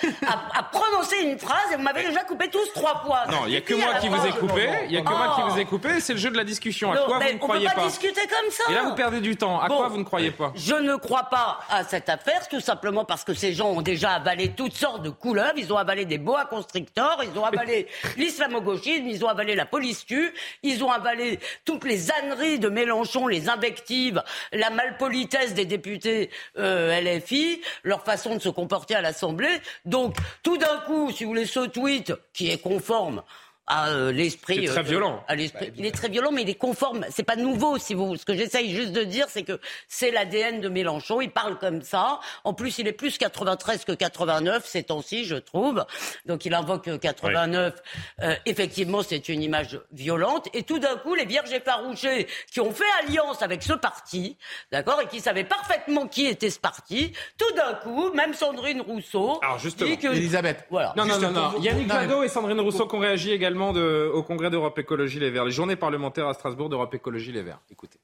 [0.72, 3.26] prononcer une phrase et vous m'avez déjà coupé tous trois fois.
[3.32, 4.70] Non, il n'y a que moi qui vous ai coupé.
[4.86, 6.00] Il y a que moi qui vous ai coupé.
[6.00, 6.92] C'est le jeu de la discussion.
[6.92, 8.66] À quoi vous ne croyez pas On peut pas discuter comme ça.
[8.70, 9.60] Et là, vous perdez du temps.
[9.60, 13.04] À quoi vous ne croyez pas Je ne crois pas à cette affaire, tout simplement
[13.04, 15.58] parce que ces gens ont déjà avalé toutes sortes de couleuvres.
[15.58, 17.24] Ils ont avalé des boa constricteurs.
[17.24, 17.88] Ils ont avalé
[18.18, 19.08] l'islamo-gauchisme.
[19.08, 20.32] Ils ont avalé la police tue.
[20.62, 27.07] Ils ont avalé toutes les âneries de Mélenchon, les invectives, la malpolitesse des députés euh,
[27.84, 29.62] Leur façon de se comporter à l'Assemblée.
[29.86, 33.24] Donc, tout d'un coup, si vous voulez, ce tweet qui est conforme
[33.68, 34.66] à euh, l'esprit.
[34.66, 35.24] Très euh, violent.
[35.28, 35.72] À l'esprit.
[35.76, 37.06] Il est très violent, mais il est conforme.
[37.10, 38.16] C'est pas nouveau, si vous.
[38.16, 39.60] Ce que j'essaye juste de dire, c'est que
[39.90, 41.20] c'est l'ADN de Mélenchon.
[41.20, 42.20] Il parle comme ça.
[42.46, 45.86] En plus, il est plus 93 que 89 ces temps-ci, je trouve.
[46.26, 47.76] Donc, il invoque 89.
[48.22, 50.48] Euh, effectivement, c'est une image violente.
[50.54, 54.38] Et tout d'un coup, les vierges effarouchées qui ont fait alliance avec ce parti,
[54.72, 59.40] d'accord, et qui savaient parfaitement qui était ce parti, tout d'un coup, même Sandrine Rousseau.
[59.44, 60.08] Alors, justement, que...
[60.08, 60.66] Elisabeth.
[60.70, 60.94] Voilà.
[60.96, 61.60] Non, non, non, non.
[61.60, 65.46] Yannick Jadot et Sandrine Rousseau qui ont réagi également au Congrès d'Europe Écologie Les Verts,
[65.46, 67.62] les journées parlementaires à Strasbourg d'Europe Écologie Les Verts.
[67.70, 68.00] Écoutez.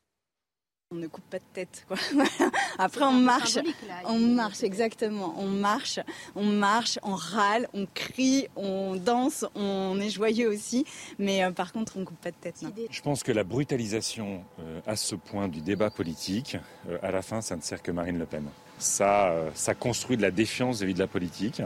[0.93, 1.86] On ne coupe pas de tête.
[1.88, 1.97] Quoi.
[2.78, 3.58] Après, on marche.
[4.06, 5.34] On marche, exactement.
[5.39, 5.99] On marche,
[6.36, 10.86] on marche, on râle, on crie, on danse, on est joyeux aussi.
[11.18, 12.64] Mais euh, par contre, on ne coupe pas de tête.
[12.91, 17.24] Je pense que la brutalisation euh, à ce point du débat politique, euh, à la
[17.24, 18.45] fin, ça ne sert que Marine Le Pen.
[18.78, 21.62] Ça, ça construit de la défiance vis-à-vis de la politique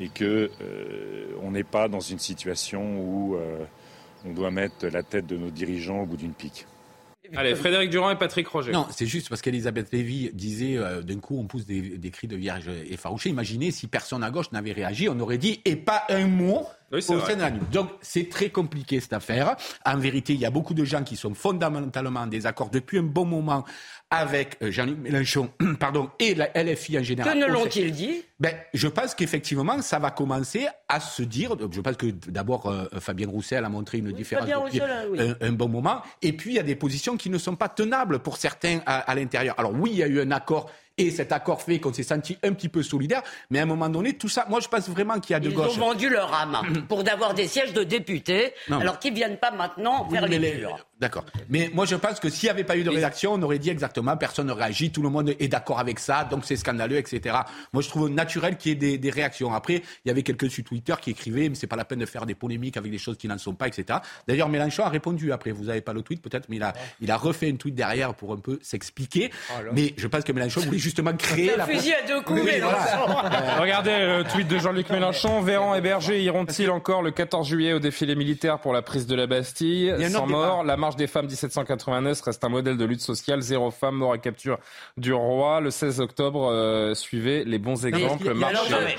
[0.00, 3.64] et que euh, on n'est pas dans une situation où euh,
[4.24, 6.66] on doit mettre la tête de nos dirigeants au bout d'une pique.
[7.34, 8.70] Allez, Frédéric Durand et Patrick Roger.
[8.70, 12.28] Non, c'est juste parce qu'Elisabeth Lévy disait euh, d'un coup on pousse des, des, cris
[12.28, 13.30] de vierge effarouchés.
[13.30, 17.00] Imaginez si personne à gauche n'avait réagi, on aurait dit et pas un mot au
[17.00, 17.60] sein de la nuit.
[17.72, 19.56] Donc c'est très compliqué cette affaire.
[19.84, 23.02] En vérité, il y a beaucoup de gens qui sont fondamentalement en désaccord depuis un
[23.02, 23.64] bon moment
[24.10, 27.34] avec euh, Jean-Luc Mélenchon pardon, et la LFI en général.
[27.34, 28.22] Que ne l'ont-ils dit?
[28.38, 31.56] Ben, Je pense qu'effectivement, ça va commencer à se dire.
[31.70, 34.80] Je pense que d'abord, euh, Fabien Roussel a montré une différence depuis
[35.40, 36.02] un, bon moment.
[36.22, 39.14] Et puis, il y a des positions qui ne sont pas tenables pour certains à
[39.14, 39.54] l'intérieur.
[39.58, 42.38] Alors oui, il y a eu un accord et cet accord fait qu'on s'est senti
[42.42, 43.22] un petit peu solidaire.
[43.50, 45.50] Mais à un moment donné, tout ça, moi je pense vraiment qu'il y a de
[45.50, 45.72] gauche.
[45.74, 49.50] Ils ont vendu leur âme pour d'avoir des sièges de députés, alors qu'ils viennent pas
[49.50, 50.86] maintenant faire les murs.
[51.04, 51.26] D'accord.
[51.50, 53.68] Mais moi je pense que s'il n'y avait pas eu de réaction, on aurait dit
[53.68, 57.36] exactement, personne ne réagit, tout le monde est d'accord avec ça, donc c'est scandaleux, etc.
[57.74, 59.52] Moi je trouve naturel qu'il y ait des, réactions.
[59.52, 62.06] Après, il y avait quelqu'un sur Twitter qui écrivait, mais c'est pas la peine de
[62.06, 63.98] faire des polémiques avec des choses qui n'en sont pas, etc.
[64.26, 65.50] D'ailleurs, Mélenchon a répondu après.
[65.50, 68.14] Vous n'avez pas le tweet peut-être, mais il a, il a refait une tweet derrière
[68.14, 69.30] pour un peu s'expliquer.
[69.50, 71.66] Oh mais je pense que Mélenchon voulait justement créer la.
[71.66, 72.40] fusil à deux coups,
[73.60, 75.42] Regardez le tweet de Jean-Luc Mélenchon.
[75.42, 79.14] Véran et Berger iront-ils encore le 14 juillet au défilé militaire pour la prise de
[79.14, 79.94] la Bastille?
[80.10, 83.40] Sans mort, la marche des femmes 1789 reste un modèle de lutte sociale.
[83.40, 84.58] Zéro femme, mort à capture
[84.96, 85.60] du roi.
[85.60, 88.34] Le 16 octobre, euh, suivez les bons exemples.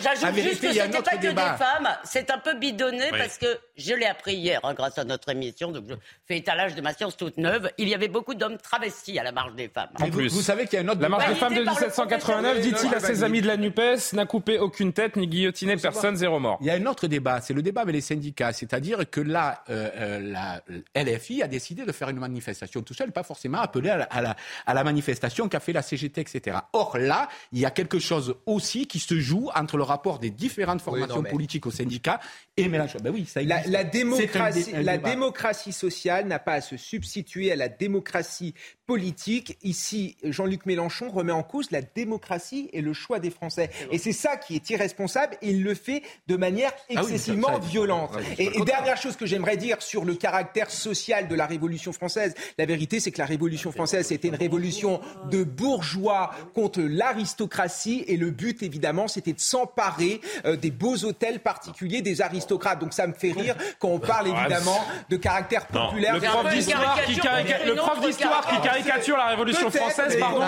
[0.02, 1.90] J'ajoute juste que c'était pas que des femmes.
[2.04, 5.72] C'est un peu bidonné parce que je l'ai appris hier hein, grâce à notre émission.
[5.72, 5.96] Donc je
[6.28, 7.70] fais étalage de ma science toute neuve.
[7.78, 9.90] Il y avait beaucoup d'hommes travestis à la marche des femmes.
[10.00, 11.02] En plus, vous, savez qu'il y a une autre.
[11.02, 13.82] La marche des femmes de 1789, dit-il à ses amis de la Nupes,
[14.14, 16.58] n'a coupé aucune tête ni guillotiné personne, zéro mort.
[16.62, 17.42] Il y a un autre débat.
[17.42, 20.62] C'est le débat avec les syndicats, c'est-à-dire que là, euh, euh, la
[20.96, 24.22] LFI a décidé de faire une manifestation tout seul, pas forcément appelé à la, à
[24.22, 26.58] la, à la manifestation qu'a fait la CGT, etc.
[26.74, 30.30] Or là, il y a quelque chose aussi qui se joue entre le rapport des
[30.30, 32.20] différentes formations politiques au syndicat
[32.58, 33.00] et Mélenchon.
[33.04, 37.56] Ben oui, ça la, la, démocratie, la démocratie sociale n'a pas à se substituer à
[37.56, 38.54] la démocratie
[38.88, 39.58] politique.
[39.64, 43.70] Ici, Jean-Luc Mélenchon remet en cause la démocratie et le choix des Français.
[43.92, 48.12] Et c'est ça qui est irresponsable et il le fait de manière ah excessivement violente.
[48.38, 52.34] et, dernière chose que j'aimerais dire sur le caractère social de la Révolution française.
[52.58, 58.18] La vérité, c'est que la Révolution française, c'était une révolution de bourgeois contre l'aristocratie et
[58.18, 62.80] le but, évidemment, c'était de s'emparer euh, des beaux hôtels particuliers des aristocrates.
[62.80, 64.80] Donc ça me fait rire quand on parle évidemment
[65.10, 66.16] de caractère populaire.
[66.16, 70.42] Le prof d'histoire qui, qui caricature la Révolution française, pardon.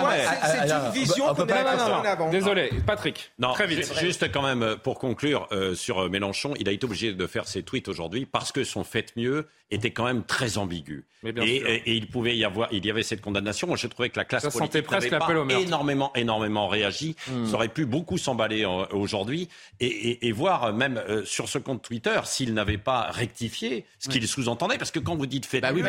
[0.44, 2.30] C'est une vision qu'on en avant.
[2.30, 3.30] Désolé, Patrick.
[3.38, 3.92] Non, très vite.
[3.98, 7.46] Juste quand même pour conclure euh, sur euh, Mélenchon, il a été obligé de faire
[7.46, 11.04] ses tweets aujourd'hui parce que son fait mieux était quand même très ambigu.
[11.24, 13.66] Et, il pouvait y avoir, il y avait cette condamnation.
[13.66, 15.28] Moi, je trouvais que la classe politique n'avait pas
[15.60, 17.16] énormément, énormément réagi.
[17.26, 17.46] Hmm.
[17.46, 19.48] Ça aurait pu beaucoup s'emballer euh, aujourd'hui
[19.80, 24.78] et, voir même sur ce compte Twitter s'il n'avait pas rectifié ce qu'il sous-entendait.
[24.78, 25.82] Parce que quand vous dites fait bah oui,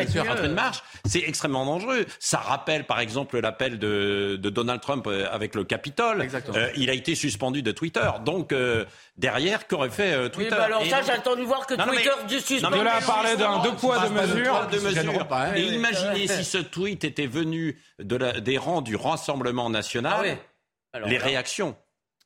[0.44, 2.06] une marche, c'est extrêmement dangereux.
[2.18, 6.26] Ça rappelle par exemple l'appel de, Donald Trump euh, avec le Capitole.
[6.54, 8.08] Euh, il a été suspendu de Twitter.
[8.24, 8.84] Donc euh,
[9.16, 12.78] derrière, qu'aurait fait Twitter bah alors ça, j'attends de voir que Twitter du suspendu.
[12.78, 14.66] De là parler d'un deux poids deux mesures.
[14.68, 15.26] De mesures.
[15.56, 20.38] Et imaginez si ce tweet était venu de des rangs du Rassemblement national,
[20.92, 21.76] ah les réactions.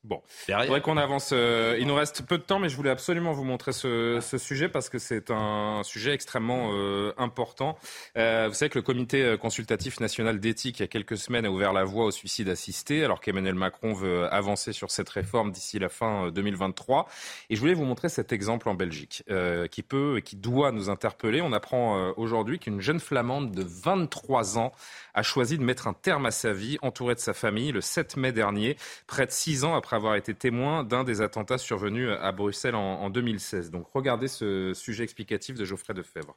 [0.04, 1.30] Bon, il faudrait qu'on avance.
[1.32, 4.36] Euh, il nous reste peu de temps, mais je voulais absolument vous montrer ce, ce
[4.36, 7.78] sujet parce que c'est un sujet extrêmement euh, important.
[8.18, 11.50] Euh, vous savez que le Comité consultatif national d'éthique, il y a quelques semaines, a
[11.50, 15.78] ouvert la voie au suicide assisté, alors qu'Emmanuel Macron veut avancer sur cette réforme d'ici
[15.78, 17.08] la fin 2023.
[17.48, 19.24] Et je voulais vous montrer cet exemple en Belgique,
[19.70, 21.40] qui peut et qui doit nous interpeller.
[21.40, 24.72] On apprend aujourd'hui qu'une jeune flamande de 23 ans
[25.14, 28.18] a choisi de mettre un terme à sa vie, entourée de sa famille, le 7
[28.18, 28.76] mai dernier,
[29.06, 33.10] près de six ans après avoir été témoin d'un des attentats survenus à Bruxelles en,
[33.10, 33.70] 2016.
[33.70, 36.36] Donc regardez ce sujet explicatif de Geoffrey Defebvre.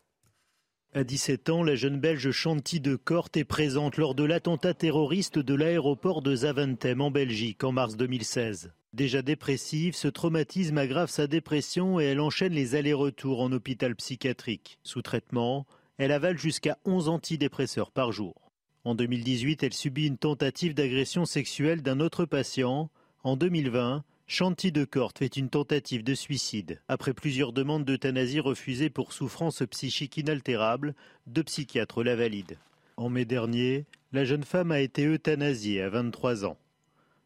[0.94, 5.38] À 17 ans, la jeune Belge Chanty de Corte est présente lors de l'attentat terroriste
[5.38, 8.72] de l'aéroport de Zaventem en Belgique en mars 2016.
[8.94, 14.80] Déjà dépressive, ce traumatisme aggrave sa dépression et elle enchaîne les allers-retours en hôpital psychiatrique.
[14.84, 18.52] Sous traitement, elle avale jusqu'à 11 antidépresseurs par jour.
[18.86, 22.90] En 2018, elle subit une tentative d'agression sexuelle d'un autre patient.
[23.28, 26.82] En 2020, Chanty de Corte fait une tentative de suicide.
[26.88, 32.56] Après plusieurs demandes d'euthanasie refusées pour souffrance psychique inaltérable, deux psychiatres la valident.
[32.96, 36.58] En mai dernier, la jeune femme a été euthanasiée à 23 ans.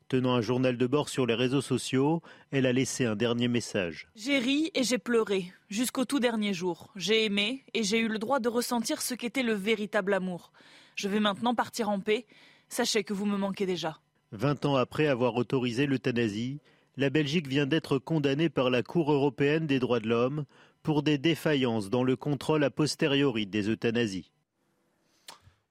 [0.08, 4.08] Tenant un journal de bord sur les réseaux sociaux, elle a laissé un dernier message.
[4.16, 6.92] J'ai ri et j'ai pleuré, jusqu'au tout dernier jour.
[6.96, 10.52] J'ai aimé et j'ai eu le droit de ressentir ce qu'était le véritable amour.
[10.96, 12.26] Je vais maintenant partir en paix.
[12.70, 14.00] Sachez que vous me manquez déjà.
[14.32, 16.60] Vingt ans après avoir autorisé l'euthanasie,
[16.96, 20.46] la Belgique vient d'être condamnée par la Cour européenne des droits de l'homme
[20.84, 24.32] pour des défaillances dans le contrôle a posteriori des euthanasies.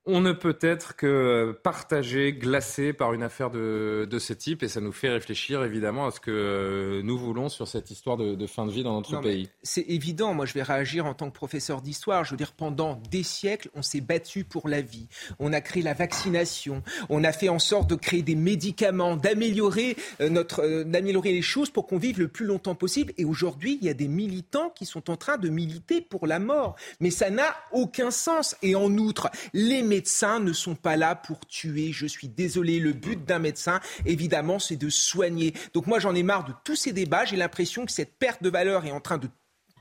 [0.07, 4.81] On ne peut être que partagé, glacé par une affaire de, ce type et ça
[4.81, 8.65] nous fait réfléchir évidemment à ce que euh, nous voulons sur cette histoire de, fin
[8.65, 9.51] de vie dans notre pays.
[9.63, 12.25] C'est évident, moi je vais réagir en tant que professeur d'histoire.
[12.25, 15.07] Je veux dire, pendant des siècles, on s'est battu pour la vie.
[15.39, 19.97] On a créé la vaccination, on a fait en sorte de créer des médicaments, d'améliorer
[20.23, 23.13] euh, notre, euh, d'améliorer les choses pour qu'on vive le plus longtemps possible.
[23.19, 26.39] Et aujourd'hui, il y a des militants qui sont en train de militer pour la
[26.39, 26.77] mort.
[27.01, 28.57] Mais ça n'a aucun sens.
[28.63, 31.93] Et en outre, les médecins ne sont pas là pour tuer.
[31.93, 32.79] Je suis désolé.
[32.79, 35.53] Le but d'un médecin, évidemment, c'est de soigner.
[35.75, 37.25] Donc moi, j'en ai marre de tous ces débats.
[37.25, 39.29] J'ai l'impression que cette perte de valeur est en train de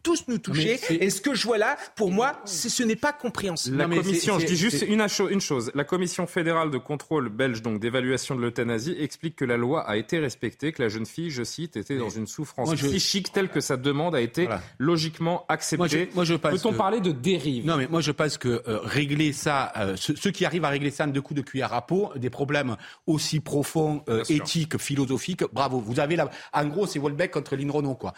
[0.03, 0.79] tous nous toucher.
[0.89, 3.77] Et ce que je vois là, pour moi, ce n'est pas compréhensible.
[3.77, 5.71] La commission, je dis juste une, une, chose.
[5.75, 9.97] La commission fédérale de contrôle belge, donc d'évaluation de l'euthanasie, explique que la loi a
[9.97, 13.61] été respectée, que la jeune fille, je cite, était dans une souffrance psychique telle que
[13.61, 14.47] sa demande a été
[14.77, 16.09] logiquement acceptée.
[16.13, 17.65] Moi, je, Peut-on parler de dérive?
[17.65, 20.91] Non, mais moi, je pense que euh, régler ça, euh, ceux, qui arrivent à régler
[20.91, 22.75] ça en deux coups de cuillère à peau, des problèmes
[23.07, 25.79] aussi profonds, euh, éthiques, philosophiques, bravo.
[25.79, 28.13] Vous avez là, en gros, c'est Wolbeck contre Lynn Renault, quoi.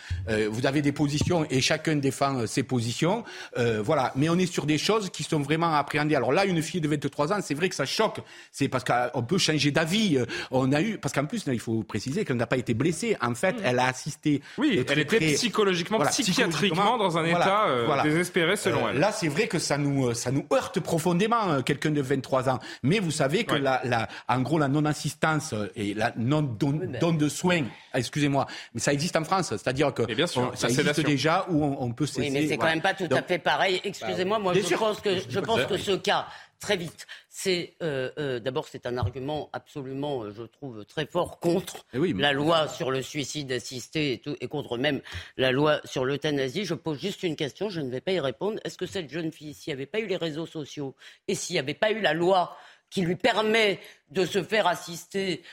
[0.49, 3.23] vous avez des positions et chacun défend euh, ses positions.
[3.57, 4.11] Euh, voilà.
[4.15, 6.15] Mais on est sur des choses qui sont vraiment appréhendées.
[6.15, 8.19] Alors là, une fille de 23 ans, c'est vrai que ça choque.
[8.51, 10.17] C'est parce qu'on peut changer d'avis.
[10.17, 13.15] Euh, on a eu, parce qu'en plus, il faut préciser qu'elle n'a pas été blessée.
[13.21, 14.41] En fait, elle a assisté.
[14.57, 17.67] Oui, elle était psychologiquement, psychiatriquement dans un état
[18.03, 18.99] désespéré selon elle.
[18.99, 22.59] Là, c'est vrai que ça nous, ça nous heurte profondément, quelqu'un de 23 ans.
[22.83, 27.63] Mais vous savez que la, la, en gros, la non-assistance et la non-don de soins,
[27.93, 29.49] excusez-moi, mais ça existe en France.
[29.49, 32.21] C'est-à-dire que bien sûr, ça existe déjà où on, on peut cesser.
[32.21, 33.81] Oui, mais c'est quand même pas tout à fait pareil.
[33.83, 36.27] Excusez-moi, moi, je pense que je pense que ce cas
[36.61, 37.07] très vite.
[37.27, 42.13] C'est euh, euh, d'abord c'est un argument absolument, euh, je trouve, très fort contre eh
[42.13, 45.01] la loi sur le suicide assisté et, tout, et contre même
[45.35, 46.63] la loi sur l'euthanasie.
[46.63, 48.59] Je pose juste une question, je ne vais pas y répondre.
[48.63, 50.95] Est-ce que cette jeune fille, s'il n'y avait pas eu les réseaux sociaux
[51.27, 52.55] et s'il n'y avait pas eu la loi
[52.89, 55.43] qui lui permet de se faire assister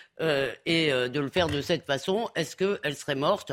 [0.67, 3.53] et de le faire de cette façon, est-ce qu'elle serait morte?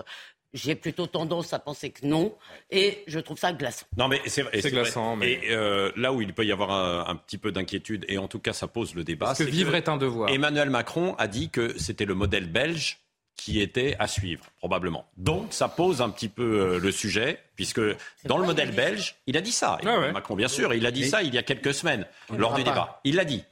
[0.54, 2.36] J'ai plutôt tendance à penser que non,
[2.72, 3.86] et je trouve ça glaçant.
[3.98, 5.16] Non, mais c'est glaçant.
[5.16, 5.34] Mais...
[5.34, 8.39] Et euh, là où il peut y avoir un, petit peu d'inquiétude, et en tout
[8.39, 10.30] cas ça pose le débat, Parce que vivre est un devoir.
[10.30, 13.00] Emmanuel Macron a dit que c'était le modèle belge
[13.36, 15.06] qui était à suivre, probablement.
[15.18, 17.82] Donc ça pose un petit peu euh, le sujet, puisque
[18.24, 19.78] dans le modèle belge, il a dit ça.
[19.86, 22.64] Ah Macron, bien sûr, il a dit ça il y a quelques semaines, lors du
[22.64, 23.02] débat.
[23.04, 23.43] Il l'a dit.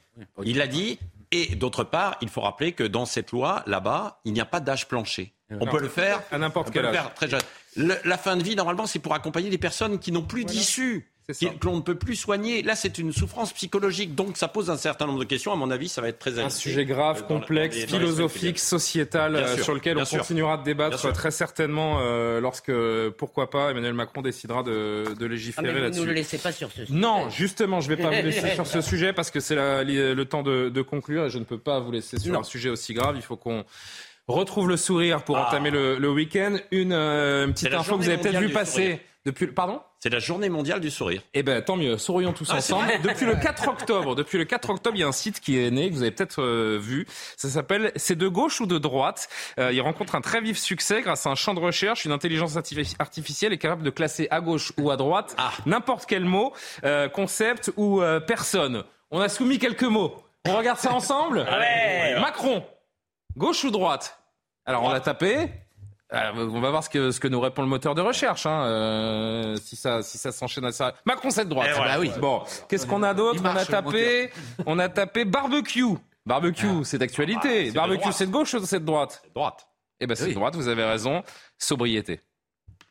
[0.44, 0.98] Il l'a dit,
[1.34, 4.60] et d'autre part, il faut rappeler que dans cette loi, là-bas, il n'y a pas
[4.60, 5.34] d'âge plancher.
[5.50, 6.96] On peut le faire à n'importe quel âge.
[7.14, 7.42] très jeune.
[7.76, 11.64] la fin de vie, normalement, c'est pour accompagner des personnes qui n'ont plus d'issue que
[11.66, 12.62] l'on ne peut plus soigner.
[12.62, 15.52] Là, c'est une souffrance psychologique, donc ça pose un certain nombre de questions.
[15.52, 19.74] À mon avis, ça va être très un sujet grave, complexe, philosophique, sociétal, euh, sur
[19.74, 22.72] lequel on continuera de débattre très certainement euh, lorsque,
[23.16, 26.00] pourquoi pas, Emmanuel Macron décidera de, de légiférer ah, là-dessus.
[26.00, 26.98] Ne nous le laissez pas sur ce sujet.
[26.98, 30.22] Non, justement, je ne vais pas vous laisser sur ce sujet parce que c'est le
[30.24, 32.94] temps de, de, conclure et je ne peux pas vous laisser sur un sujet aussi
[32.94, 33.14] grave.
[33.16, 33.64] Il faut qu'on
[34.28, 35.46] retrouve le sourire pour ah.
[35.46, 36.56] entamer le, le week-end.
[36.70, 39.00] Une, euh, petite info que vous avez peut-être vu passer.
[39.24, 39.80] Depuis, pardon?
[40.00, 41.22] C'est la journée mondiale du sourire.
[41.32, 41.96] Eh ben, tant mieux.
[41.96, 42.86] Sourions tous ah, ensemble.
[43.02, 45.70] Depuis le 4 octobre, depuis le 4 octobre, il y a un site qui est
[45.70, 47.06] né, que vous avez peut-être euh, vu.
[47.38, 49.30] Ça s'appelle C'est de gauche ou de droite.
[49.58, 52.04] Euh, il rencontre un très vif succès grâce à un champ de recherche.
[52.04, 52.58] Une intelligence
[52.98, 55.52] artificielle est capable de classer à gauche ou à droite ah.
[55.64, 56.52] n'importe quel mot,
[56.84, 58.84] euh, concept ou personne.
[59.10, 60.22] On a soumis quelques mots.
[60.46, 61.46] On regarde ça ensemble?
[62.20, 62.62] Macron,
[63.38, 64.18] gauche ou droite?
[64.66, 65.63] Alors, on l'a tapé.
[66.12, 69.56] On va voir ce que, ce que nous répond le moteur de recherche, hein, euh,
[69.56, 70.94] si ça, si ça s'enchaîne à ça.
[71.04, 71.70] Macron, c'est de droite.
[71.74, 72.10] Eh bah oui.
[72.20, 73.40] Bon, qu'est-ce qu'on a d'autre?
[73.42, 74.30] On a tapé,
[74.66, 75.96] on a tapé barbecue.
[76.26, 76.84] Barbecue, ah.
[76.84, 77.68] c'est d'actualité.
[77.70, 79.22] Ah, barbecue, c'est de gauche ou c'est de droite?
[79.34, 79.66] Droite.
[80.00, 80.54] Eh ben, c'est de droite.
[80.56, 81.22] Vous avez raison.
[81.58, 82.20] Sobriété.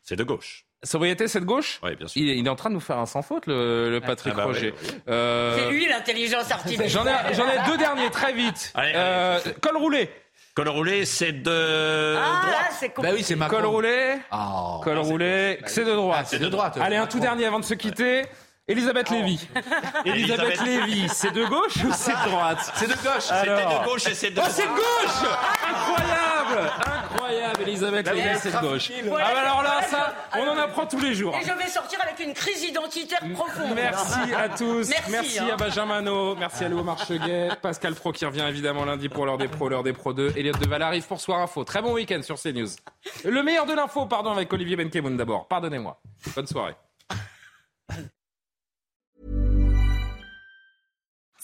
[0.02, 0.66] C'est de gauche.
[0.82, 1.80] Sobriété, c'est de gauche?
[1.82, 2.20] Oui, bien sûr.
[2.20, 4.74] Il, est en train de nous faire un sans faute, le, ah, Patrick bah Roger.
[5.08, 5.56] Euh...
[5.58, 6.90] C'est lui l'intelligence artificielle.
[6.90, 8.72] J'en ai, j'en ai deux derniers très vite.
[8.76, 10.10] euh, col roulé.
[10.54, 12.72] Col roulé, c'est de ah, droite.
[12.78, 14.18] c'est bah oui, c'est Col roulé.
[14.32, 14.80] Oh.
[14.84, 16.26] Col roulé, c'est de droite.
[16.30, 16.78] c'est de droite.
[16.80, 18.22] Allez, un tout dernier avant de se quitter.
[18.68, 19.14] Elisabeth oh.
[19.14, 19.48] Lévy.
[20.04, 23.24] Elisabeth Lévy, c'est de gauche ou c'est de droite C'est de gauche.
[23.24, 24.52] C'était de gauche et c'est de droite.
[24.52, 25.28] Oh, c'est de gauche
[25.68, 26.70] Incroyable
[27.24, 28.92] Incroyable, Elisabeth Lévy, c'est de gauche.
[28.94, 31.34] Ah bah alors là, ça, on en apprend tous les jours.
[31.40, 33.74] Et je vais sortir avec une crise identitaire profonde.
[33.74, 34.90] Merci à tous.
[35.10, 35.48] Merci, hein.
[35.52, 36.34] à Benjamin.
[36.38, 37.48] Merci à Léo Marcheguet.
[37.62, 40.34] Pascal Pro qui revient évidemment lundi pour l'heure des pros, l'heure des pros 2.
[40.36, 41.64] Elliot Deval arrive pour Soir Info.
[41.64, 42.68] Très bon week-end sur CNews.
[43.24, 45.48] Le meilleur de l'info, pardon, avec Olivier Benkemoun d'abord.
[45.48, 46.00] Pardonnez-moi.
[46.34, 46.74] Bonne soirée.